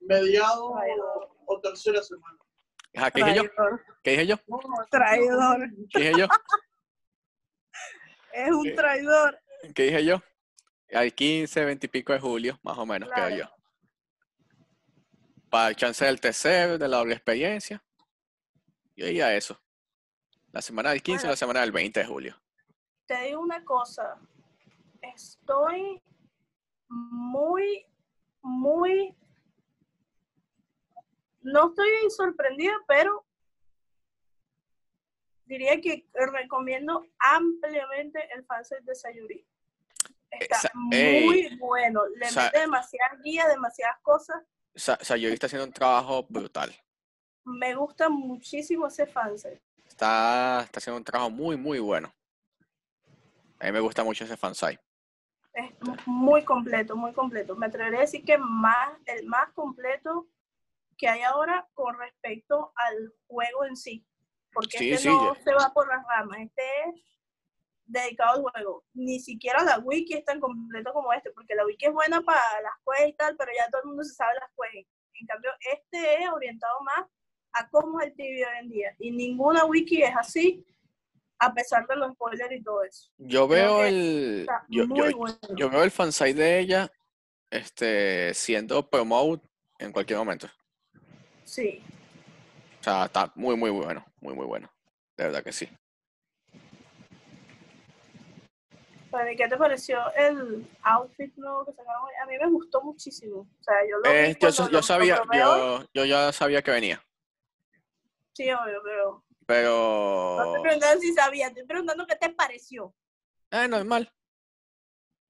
[0.00, 2.38] mediado Ay, o, o tercera semana.
[2.96, 3.42] Ajá, ¿Qué dije yo?
[3.44, 3.84] Traidor.
[4.02, 4.36] ¿Qué dije yo?
[4.46, 4.58] No,
[4.90, 5.68] Traidor.
[5.90, 6.26] ¿Qué dije yo?
[8.32, 9.38] Es un traidor.
[9.74, 10.22] ¿Qué dije yo?
[10.92, 13.42] Al 15, 20 y pico de julio, más o menos, creo Claro.
[13.44, 13.56] yo.
[15.50, 17.82] Para el chance del tercero, de la doble experiencia.
[18.94, 19.60] Yo diría eso.
[20.52, 21.32] La semana del 15 y Bueno.
[21.32, 22.40] la semana del 20 de julio.
[23.06, 24.18] Te digo una cosa.
[25.02, 26.02] Estoy
[26.88, 27.84] muy,
[28.42, 29.14] muy.
[31.46, 33.24] No estoy sorprendida, pero
[35.44, 39.46] diría que recomiendo ampliamente el fanset de Sayuri.
[40.30, 41.56] Está Esa- muy ey.
[41.56, 42.02] bueno.
[42.16, 44.42] Le Sa- mete demasiadas guías, demasiadas cosas.
[44.74, 46.74] Sa- Sayuri está haciendo un trabajo brutal.
[47.44, 49.62] Me gusta muchísimo ese fanset.
[49.86, 52.12] Está, está haciendo un trabajo muy, muy bueno.
[53.60, 54.80] A mí me gusta mucho ese fansite.
[55.54, 55.70] Es
[56.06, 57.54] muy completo, muy completo.
[57.54, 60.26] Me atrevería a decir que más, el más completo
[60.96, 64.06] que hay ahora con respecto al juego en sí.
[64.52, 65.40] Porque Sí, este sí, no ya.
[65.42, 67.02] se va por las ramas, este es
[67.84, 68.84] dedicado al juego.
[68.94, 72.40] Ni siquiera la wiki es tan completo como este, porque la wiki es buena para
[72.62, 74.90] las quests y tal, pero ya todo el mundo se sabe las quests.
[75.20, 77.06] En cambio, este es orientado más
[77.52, 78.96] a cómo es el tibia hoy en día.
[78.98, 80.66] Y ninguna wiki es así,
[81.38, 83.10] a pesar de los spoilers y todo eso.
[83.18, 84.40] Yo veo el.
[84.40, 85.38] Está Yo, muy yo- bueno.
[85.56, 86.90] yo veo el fansite de ella
[87.50, 89.46] este, siendo promote
[89.78, 90.48] en cualquier momento.
[91.46, 91.82] Sí.
[92.80, 94.04] O sea, está muy, muy bueno.
[94.20, 94.70] Muy, muy bueno.
[95.16, 95.68] De verdad que sí.
[99.10, 102.12] Bueno, ¿y qué te pareció el outfit nuevo que sacaron hoy?
[102.22, 103.38] A mí me gustó muchísimo.
[103.58, 107.02] O sea, yo lo Eh, yo, lo sabía, yo, yo ya sabía que venía.
[108.34, 110.62] Sí, obvio, pero no estoy Pero.
[110.62, 112.92] preguntando si sabía, estoy preguntando qué te pareció.
[113.50, 114.12] Eh, normal.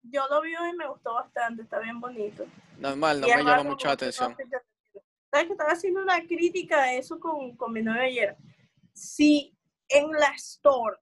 [0.03, 2.45] Yo lo vi y me gustó bastante, está bien bonito.
[2.79, 4.37] Normal, no Y me llama mucho la no atención.
[5.31, 8.37] ¿Sabes que estaba haciendo una crítica a eso con, con mi novia ayer?
[8.93, 9.55] Si
[9.89, 10.97] en la store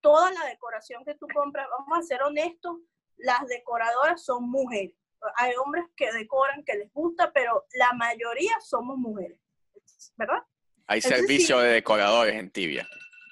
[0.00, 2.78] toda la decoración que tú compras, vamos a ser honestos,
[3.16, 4.94] las decoradoras son mujeres.
[5.36, 9.38] Hay hombres que decoran, que les gusta, pero la mayoría somos mujeres,
[10.16, 10.42] ¿verdad?
[10.86, 11.66] Hay Entonces, servicio sí.
[11.66, 12.88] de decoradores en Tibia.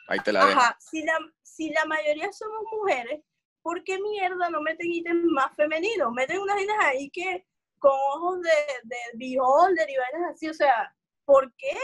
[0.09, 0.59] Ahí te la dejo.
[0.59, 3.23] Ajá, si la, si la mayoría somos mujeres,
[3.63, 6.13] ¿por qué mierda no meten ítems más femeninos?
[6.13, 7.47] Meten unas vainas ahí que
[7.79, 8.51] con ojos de,
[8.85, 11.77] de beholder y vainas así, o sea, ¿por qué?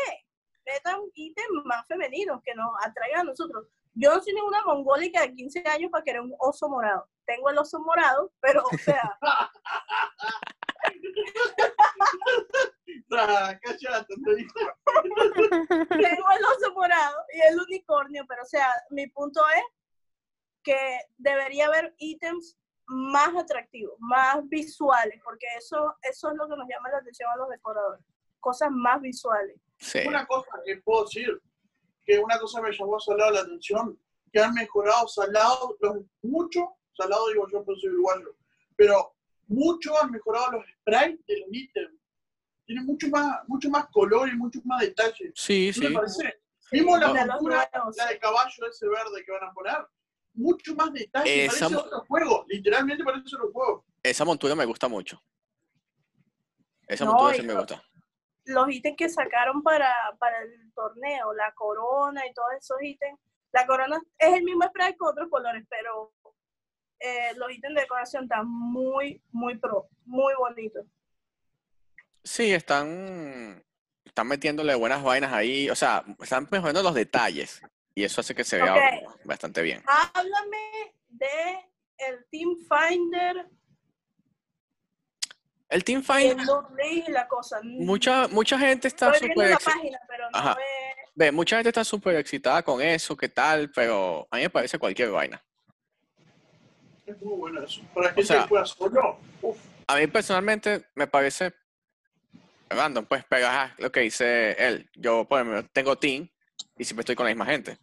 [0.65, 3.67] Metan ítems más femeninos que nos atraigan a nosotros.
[3.95, 7.09] Yo no soy ninguna mongólica de 15 años para querer un oso morado.
[7.27, 9.19] Tengo el oso morado, pero, o sea,
[13.15, 13.59] Ah,
[15.91, 19.63] tengo el oso morado y el unicornio, pero o sea, mi punto es
[20.63, 22.57] que debería haber ítems
[22.93, 27.37] más atractivos, más visuales, porque eso, eso es lo que nos llama la atención a
[27.37, 28.05] los decoradores,
[28.39, 29.57] cosas más visuales.
[29.79, 30.01] Sí.
[30.07, 31.41] Una cosa que puedo decir,
[32.05, 33.99] que una cosa me llamó salado la atención,
[34.33, 38.37] que han mejorado salado, los, mucho, salado digo yo, pero soy uruguayo,
[38.77, 39.15] pero
[39.49, 42.01] mucho han mejorado los sprites de los ítems.
[42.65, 45.33] Tienen mucho más, mucho más color y mucho más detalle.
[45.35, 45.95] Sí, ¿No te sí.
[45.95, 46.43] parece?
[46.71, 47.97] Vimos la montura, nuevos.
[47.97, 49.87] la de caballo ese verde que van a poner.
[50.35, 52.45] Mucho más detalle, Esa parece mo- otro juego.
[52.49, 53.85] Literalmente parece otro juego.
[54.03, 55.23] Esa montura me gusta mucho.
[56.87, 57.83] Esa No, montura sí me gusta.
[58.45, 63.19] Los ítems que sacaron para, para el torneo, la corona y todos esos ítems,
[63.53, 66.13] la corona es el mismo spray con otros colores, pero
[66.99, 70.85] eh, los ítems de decoración están muy, muy pro, muy bonitos.
[72.25, 73.63] Sí, están,
[74.05, 75.69] están metiéndole buenas vainas ahí.
[75.71, 77.61] O sea, están mejorando los detalles.
[77.95, 78.75] Y eso hace que se vea
[79.25, 79.83] bastante bien.
[79.87, 81.27] Háblame de
[81.99, 83.47] el Team Finder,
[85.69, 86.47] El Team Finder,
[87.09, 87.61] la cosa.
[87.63, 89.57] mucha, mucha gente está súper
[90.09, 90.57] pero no
[91.33, 95.11] mucha gente está súper excitada con eso, qué tal, pero a mí me parece cualquier
[95.11, 95.43] vaina.
[97.07, 97.83] Es muy bueno eso.
[97.95, 101.53] Para gente sea- que juega solo, uf, A mí personalmente me parece
[102.71, 104.89] random, pues, pero ajá, lo que dice él.
[104.95, 106.29] Yo, por ejemplo, tengo team
[106.83, 107.79] y siempre estoy con la misma gente.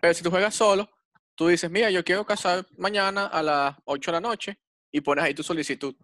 [0.00, 0.88] Pero si tú juegas solo,
[1.34, 4.58] tú dices, mira, yo quiero casar mañana a las 8 de la noche
[4.92, 5.94] y pones ahí tu solicitud.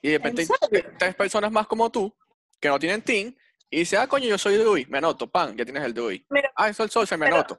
[0.00, 2.12] Y de repente hay tres personas más como tú
[2.58, 3.36] que no tienen team
[3.70, 6.24] y dice, ah, coño, yo soy Dewey, me anoto, pan, ya tienes el Dewey.
[6.30, 7.58] Mira, Ah, eso el social, me Pero- anoto.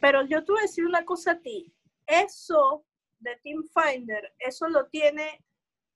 [0.00, 1.72] pero yo te voy a decir una cosa a ti.
[2.06, 2.84] Eso
[3.18, 5.42] de Team Finder, eso lo tiene,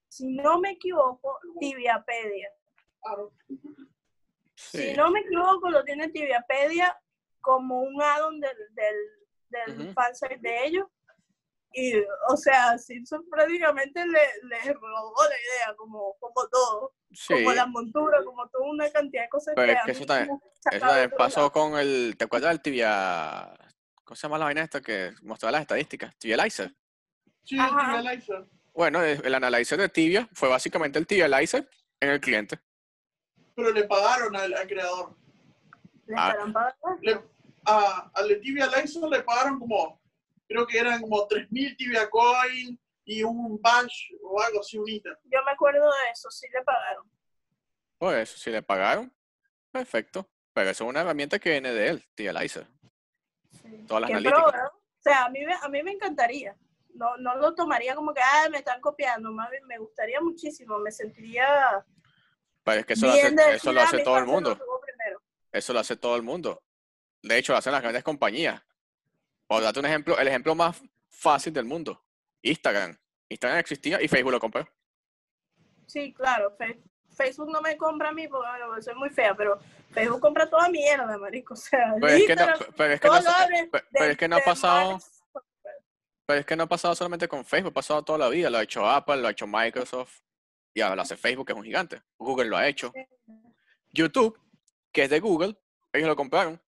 [0.08, 2.48] si no me equivoco, Tibiapedia.
[4.54, 4.78] Sí.
[4.90, 6.96] Si no me equivoco, lo tiene Tibiapedia
[7.40, 8.96] como un add-on del, del,
[9.48, 9.92] del Ujú.
[9.94, 10.86] fansite de ellos.
[11.72, 11.94] Y,
[12.28, 16.94] o sea, Simpson prácticamente le, le robó la idea, como, como todo.
[17.12, 20.04] Sí, Como la montura, como toda una cantidad de cosas Pero es han que eso
[20.06, 21.52] también- Eso también pasó lado.
[21.52, 23.52] con el, ¿te acuerdas del tibia?
[24.04, 26.16] ¿Cómo se llama la vaina esta que mostraba las estadísticas?
[26.18, 26.74] Tibializer.
[27.44, 27.98] Sí, Ajá.
[28.00, 28.44] el Liza.
[28.72, 31.68] Bueno, el el analyzer de tibia fue básicamente el tibializer
[32.00, 32.58] en el cliente.
[33.54, 35.16] Pero le pagaron al, al creador.
[36.10, 36.28] Le Ah.
[36.30, 36.98] estarán pagando.
[37.02, 37.20] Le,
[37.66, 38.10] a,
[38.42, 40.00] Tibia Liza le pagaron como,
[40.48, 45.14] creo que eran como 3.000 Tibia Coin y un badge o algo así, un ítem.
[45.24, 47.08] Yo me acuerdo de eso, sí le pagaron.
[47.98, 49.12] Por eso, si le pagaron,
[49.70, 50.26] perfecto.
[50.52, 52.66] Pero eso es una herramienta que viene de él, tibializer.
[53.62, 53.84] Sí.
[53.86, 54.44] Todas las analíticas.
[54.72, 56.56] O sea, a mí, me- a mí me encantaría.
[56.94, 59.30] No, no lo tomaría como que, ah, me están copiando.
[59.32, 60.78] Más bien, me gustaría muchísimo.
[60.80, 61.84] Me sentiría
[62.64, 64.58] Pero es que eso bien hace, eso lo "Ah, hace todo el mundo.
[65.50, 65.58] Tuvo primero".
[65.58, 66.62] Eso lo hace todo el mundo.
[67.22, 68.62] De hecho, lo hacen las grandes compañías.
[69.46, 70.80] Por darte un ejemplo, el ejemplo más
[71.10, 72.02] fácil del mundo.
[72.42, 72.96] Instagram.
[73.28, 74.68] Instagram existía y Facebook lo compró.
[75.86, 76.56] Sí, claro.
[77.16, 79.58] Facebook no me compra a mí porque bueno, soy muy fea, pero
[79.90, 81.54] Facebook compra toda mierda, marico.
[81.54, 83.84] O sea, Pero es que no, literal, pero es que no, todo lo abre pero-
[83.92, 84.98] pero de- es que no ha pasado,
[86.26, 88.48] pero es que no ha pasado solamente con Facebook, ha pasado toda la vida.
[88.48, 90.20] Lo ha hecho Apple, lo ha hecho Microsoft,
[90.72, 92.00] y ahora lo hace Facebook, que es un gigante.
[92.16, 92.92] Google lo ha hecho.
[93.92, 94.38] YouTube,
[94.92, 95.56] que es de Google,
[95.92, 96.60] Ellos lo compraron.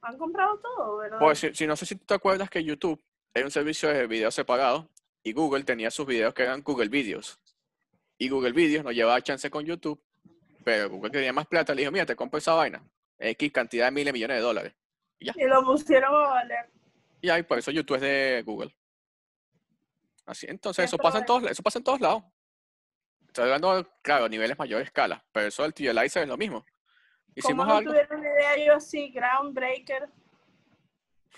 [0.00, 1.18] Han comprado todo, ¿verdad?
[1.18, 3.02] Pues si, si no sé si tú te acuerdas que YouTube
[3.34, 4.88] era un servicio de videos separado
[5.22, 7.38] y Google tenía sus videos que eran Google Videos.
[8.16, 10.02] Y Google Videos no llevaba chance con YouTube,
[10.64, 11.74] pero Google quería más plata.
[11.74, 12.82] Le dijo, mira, te compro esa vaina.
[13.18, 14.74] X cantidad de miles, millones de dólares.
[15.18, 16.70] y lo pusieron a valer.
[17.20, 18.74] Y ahí, por eso YouTube es de Google.
[20.24, 22.22] Así, entonces eso pasa en todos, eso pasa en todos lados.
[23.38, 26.64] Estoy hablando, claro, a niveles mayor escala, pero eso del Trializer es lo mismo.
[26.64, 30.08] ¿Cómo Hicimos no algo, tuvieron una idea yo así, groundbreaker?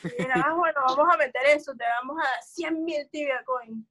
[0.05, 3.43] Y dijeron, ah, bueno, vamos a meter eso, te vamos a dar 100 mil tibia
[3.45, 3.87] coin.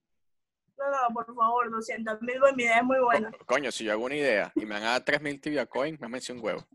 [0.75, 3.29] No, no, por favor, 200 mil, mi idea es muy buena.
[3.29, 5.95] co- coño, si yo hago una idea y me van a dar 3000 Tibia Coin,
[6.01, 6.67] me mencioné un huevo.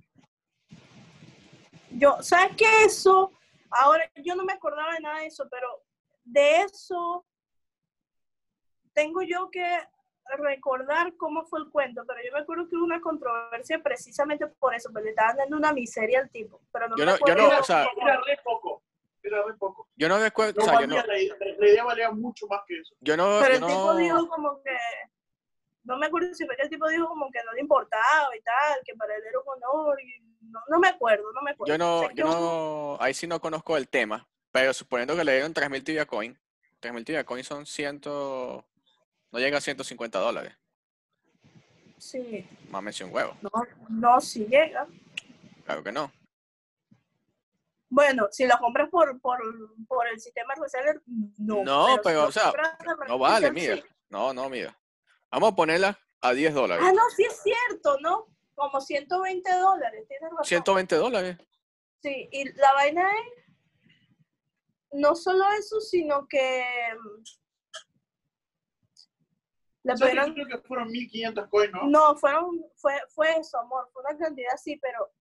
[1.90, 2.84] Yo, ¿sabes qué?
[2.84, 3.32] Eso,
[3.70, 5.82] ahora yo no me acordaba de nada de eso, pero
[6.22, 7.26] de eso
[8.92, 9.80] tengo yo que
[10.38, 14.74] recordar cómo fue el cuento, pero yo me acuerdo que hubo una controversia precisamente por
[14.74, 17.32] eso, porque le estaban dando una miseria al tipo, pero no Yo me no- yo
[17.32, 18.82] acuerdo no, o sea, Era re poco.
[19.22, 19.88] Era re poco.
[19.96, 22.46] Yo no recuerdo, No o sea, yo no, valía la, idea, la idea valía mucho
[22.46, 22.94] más que eso.
[23.00, 24.76] yo no, Pero yo el tipo no- dijo como que,
[25.84, 28.40] no me acuerdo si fue que el tipo dijo como que no le importaba y
[28.42, 30.20] tal, que para él era un honor, y
[30.50, 31.72] no, no me acuerdo, no me acuerdo.
[31.74, 35.54] yo no, yo no, ahí sí no conozco el tema, pero suponiendo que le dieron
[35.54, 36.38] 3000 Tibia Coin,
[36.80, 38.00] 3000 Tibia Coin son 100,
[39.34, 40.54] no llega a 150 dólares,
[41.98, 43.50] Sí, más mención huevo, no,
[43.88, 44.86] no, si llega.
[45.64, 46.12] claro que no.
[47.88, 49.38] Bueno, si lo compras por, por,
[49.88, 51.00] por el sistema reseller,
[51.38, 51.64] no.
[51.64, 52.52] No, pero, o sea,
[53.08, 53.84] No vale, mira, sí.
[54.10, 54.76] no, no, mira.
[55.30, 58.26] Vamos a ponerla a 10 dólares, Ah, no, sí es cierto, ¿no?
[58.54, 60.44] Como 120 dólares, tienes razón.
[60.44, 61.38] 120 dólares.
[62.02, 63.44] Sí, y la vaina es
[64.92, 66.64] no solo eso, sino que
[69.84, 71.84] le yo creo que fueron 1500 coins, ¿no?
[71.84, 75.12] No, fueron, fue, fue eso, amor, fue una cantidad así, pero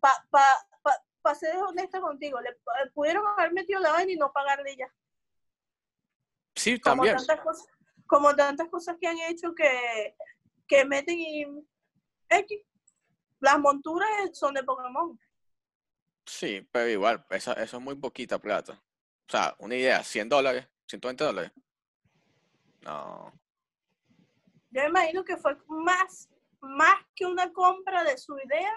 [0.00, 0.44] pa, pa,
[0.82, 4.76] pa, pa ser honesta contigo, le pa- pudieron haber metido la vaina y no pagarle
[4.76, 4.92] ya.
[6.54, 7.16] Sí, Como también.
[7.16, 7.66] tantas cosas,
[8.06, 10.14] como tantas cosas que han hecho que,
[10.66, 11.44] que meten y
[12.28, 12.60] X.
[13.40, 15.18] Las monturas son de Pokémon.
[16.24, 18.74] Sí, pero igual, eso, eso es muy poquita plata.
[18.74, 21.52] O sea, una idea, 100 dólares, 120 dólares.
[22.82, 23.32] No,
[24.72, 28.72] Yo me imagino que fue más, más que una compra de su idea,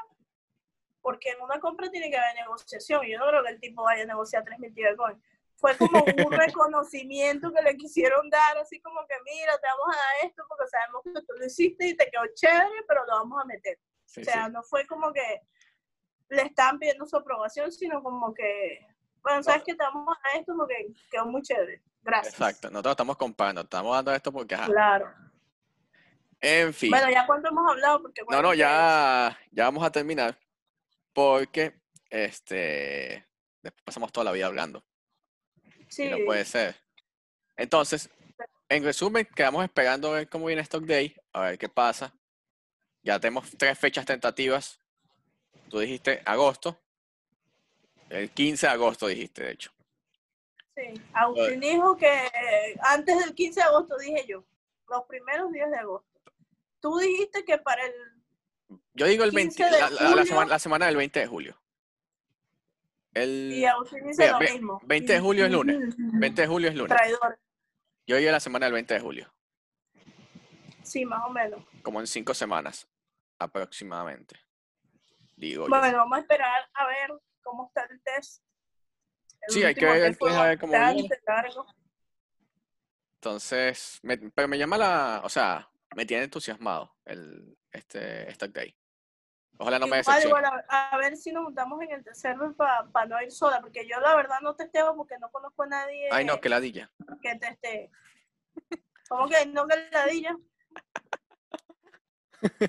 [1.02, 3.06] porque en una compra tiene que haber negociación.
[3.08, 5.22] Yo no creo que el tipo vaya a negociar 3 mil coin.
[5.56, 9.98] Fue como un reconocimiento que le quisieron dar, así como que mira, te vamos a
[9.98, 13.41] dar esto porque sabemos que tú lo hiciste y te quedó chévere, pero lo vamos
[13.41, 13.80] a meter.
[14.06, 14.52] sí, O sea, sí.
[14.52, 15.41] no fue como que
[16.30, 18.86] le estaban pidiendo su aprobación, sino como que,
[19.22, 21.82] bueno, sabes que te vamos a dar esto porque quedó muy chévere.
[22.02, 22.34] Gracias.
[22.34, 24.66] Exacto, nosotros estamos comprando, estamos dando esto porque, ajá.
[24.66, 25.26] Claro.
[26.48, 26.91] En fin.
[26.91, 30.39] Bueno, ya cuánto hemos hablado, porque No, bueno, no, que- ya, ya vamos a terminar.
[31.12, 31.74] Porque,
[32.10, 33.26] este,
[33.64, 34.84] después pasamos toda la vida hablando.
[35.89, 36.76] Sí, Y no puede ser.
[37.58, 38.10] Entonces,
[38.70, 42.14] en resumen, quedamos esperando a ver cómo viene Stock Day, a ver qué pasa.
[43.02, 44.80] Ya tenemos tres fechas tentativas.
[45.70, 46.80] Tú dijiste agosto.
[48.10, 49.72] El 15 de agosto dijiste, de hecho.
[50.76, 51.02] sí.
[51.14, 52.12] Agustín dijo que
[52.82, 54.46] antes del 15 de agosto, dije yo,
[54.89, 56.14] los primeros días de agosto.
[56.86, 57.94] Tú dijiste que para el...
[58.94, 60.26] Yo digo el 20, 15 de la, la- la julio.
[60.28, 61.60] semana, la semana del 20 de julio.
[63.16, 64.82] El Y Agustín dice Mira, lo mismo.
[64.84, 65.96] 20 de julio es lunes.
[65.98, 66.96] 20 de julio es lunes.
[66.96, 67.40] Traidor.
[68.06, 69.34] Yo digo la semana del 20 de julio.
[70.84, 71.60] Sí, más o menos.
[71.82, 72.88] Como en cinco semanas,
[73.40, 74.40] aproximadamente.
[75.36, 75.70] Digo yo.
[75.70, 78.44] Bueno, vamos a esperar a ver cómo está el test.
[79.42, 81.66] El Sí, hay que ver el test a ver cómo largo.
[83.16, 88.76] Entonces, me- pero me llama la, o sea, me tiene entusiasmado el este Stack Day.
[89.58, 90.48] Ojalá no me Igual, decepcione.
[90.48, 94.00] igual, a, ver si nos juntamos en el server para no ir sola, porque yo
[94.02, 96.92] la verdad no testeo porque no conozco a nadie Ay, no, que ladilla.
[97.22, 97.90] que testee.
[99.08, 100.36] ¿Cómo que no que ladilla?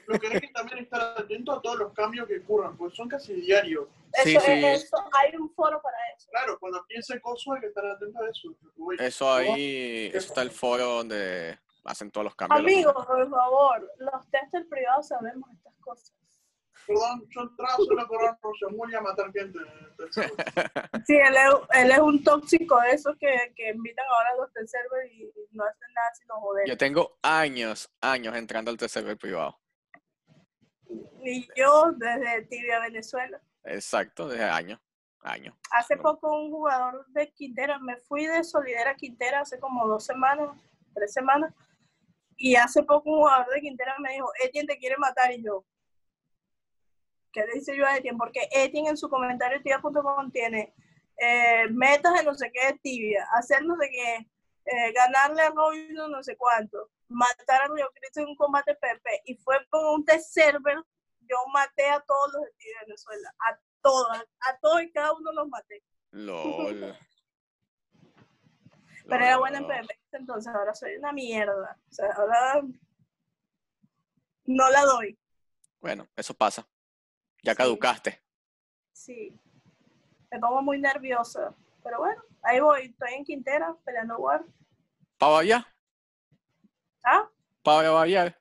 [0.07, 3.09] Lo que hay que también estar atento a todos los cambios que ocurran, porque son
[3.09, 3.89] casi diarios.
[4.23, 4.64] Sí, Eso, sí.
[4.64, 6.29] eso, hay un foro para eso.
[6.31, 8.57] Claro, cuando piense cosas hay que estar atento a eso.
[8.77, 12.61] Uy, Eso ahí, eso está el foro donde hacen todos los cambios.
[12.61, 16.12] los Amigos, por favor, los testers privados sabemos estas cosas.
[16.87, 19.59] Perdón, yo entraba solo por Rosa muy a matar gente.
[19.91, 20.32] Entonces,
[21.07, 24.53] Sí, él es, él es un tóxico de esos que, que invitan ahora a los
[24.53, 26.68] del server y no hacen nada sino joder.
[26.68, 29.59] Yo tengo años, años entrando al server privado.
[31.24, 33.41] Y yo desde Tibia, Venezuela.
[33.64, 34.80] Exacto, desde años,
[35.22, 35.57] años.
[35.72, 40.51] Hace poco un jugador de Quintera, me fui de Solidera Quintera hace como dos semanas,
[40.95, 41.53] tres semanas,
[42.37, 45.64] y hace poco un jugador de Quintera me dijo, Etienne te quiere matar, y yo,
[47.37, 48.16] ¿Qué le dice yo a Etienne?
[48.16, 50.74] Porque Etienne en su comentario tibia.com tiene
[51.18, 54.26] eh, metas de no sé qué de tibia, hacer no sé qué,
[54.64, 59.22] eh, ganarle a Robin no sé cuánto, matar a Río Cristo en un combate PP.
[59.26, 60.78] Y fue con un test server,
[61.20, 62.51] yo maté a todos los de
[62.87, 65.82] Venezuela, a todos, a todos y cada uno los maté.
[66.12, 66.97] LOL.
[69.09, 71.78] Pero era buena en PP, entonces ahora soy una mierda.
[71.88, 72.62] O sea, ahora
[74.44, 75.18] no la doy.
[75.80, 76.66] Bueno, eso pasa.
[77.42, 77.57] Ya Sí.
[77.59, 78.22] caducaste.
[78.92, 79.38] Sí.
[80.30, 81.54] Me pongo muy nerviosa.
[81.84, 82.86] Pero bueno, ahí voy.
[82.86, 84.44] Estoy en Quintera peleando War.
[85.18, 85.66] ¿Para variar?
[87.04, 87.28] ¿Ah?
[87.62, 88.36] ¿Para variar?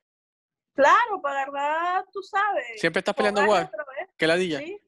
[0.74, 2.80] Claro, para agarrar, tú sabes.
[2.80, 3.70] ¿Siempre estás peleando War?
[4.16, 4.58] ¿Qué ladilla?
[4.58, 4.80] ¿sí?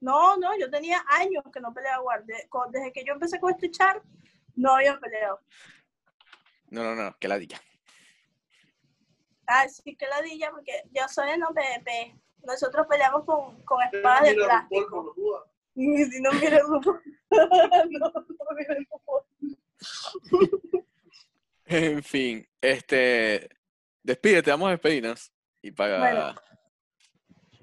[0.00, 2.24] No, no, yo tenía años que no peleaba War.
[2.24, 4.00] Desde que yo empecé con este char,
[4.58, 5.40] no había peleado.
[6.70, 7.60] No, no, no, qué ladilla.
[9.46, 12.14] Ah, sí, que ladilla, porque yo soy no PP.
[12.42, 15.14] Nosotros peleamos con, con espadas de plástico.
[15.74, 16.98] Y si no mire el grupo.
[17.30, 18.12] no, no
[18.68, 18.88] el.
[21.70, 23.48] En fin, este.
[24.02, 25.32] Despídete, vamos a despedirnos.
[25.62, 25.98] Y para.
[25.98, 26.34] Bueno.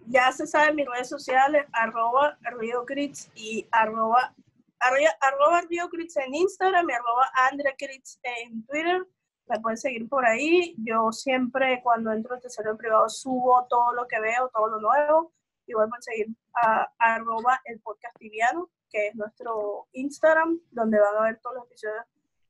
[0.07, 4.35] Ya se sabe mis redes sociales, arroba RioCrits y arroba,
[4.79, 9.05] arroba, arroba RioCrits en Instagram y arroba AndreCrits en Twitter.
[9.47, 10.75] Me pueden seguir por ahí.
[10.79, 14.79] Yo siempre cuando entro al tercero en privado subo todo lo que veo, todo lo
[14.79, 15.33] nuevo.
[15.67, 21.21] Igual pueden seguir a, arroba el podcast tibiano, que es nuestro Instagram, donde van a
[21.21, 22.05] ver todos los episodios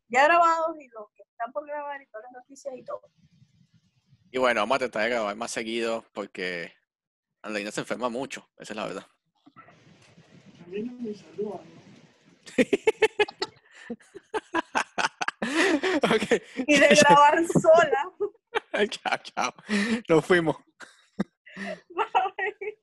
[0.08, 3.02] ya grabados y los que están por grabar y todas las noticias y todo.
[4.32, 6.74] Y bueno, vamos a tratar de grabar más seguido porque
[7.42, 9.08] Andreina se enferma mucho, esa es la verdad.
[16.16, 16.42] Okay.
[16.68, 18.12] Y de grabar sola.
[18.90, 19.54] chao, chao.
[20.10, 20.58] Nos fuimos.
[21.56, 22.76] Bye.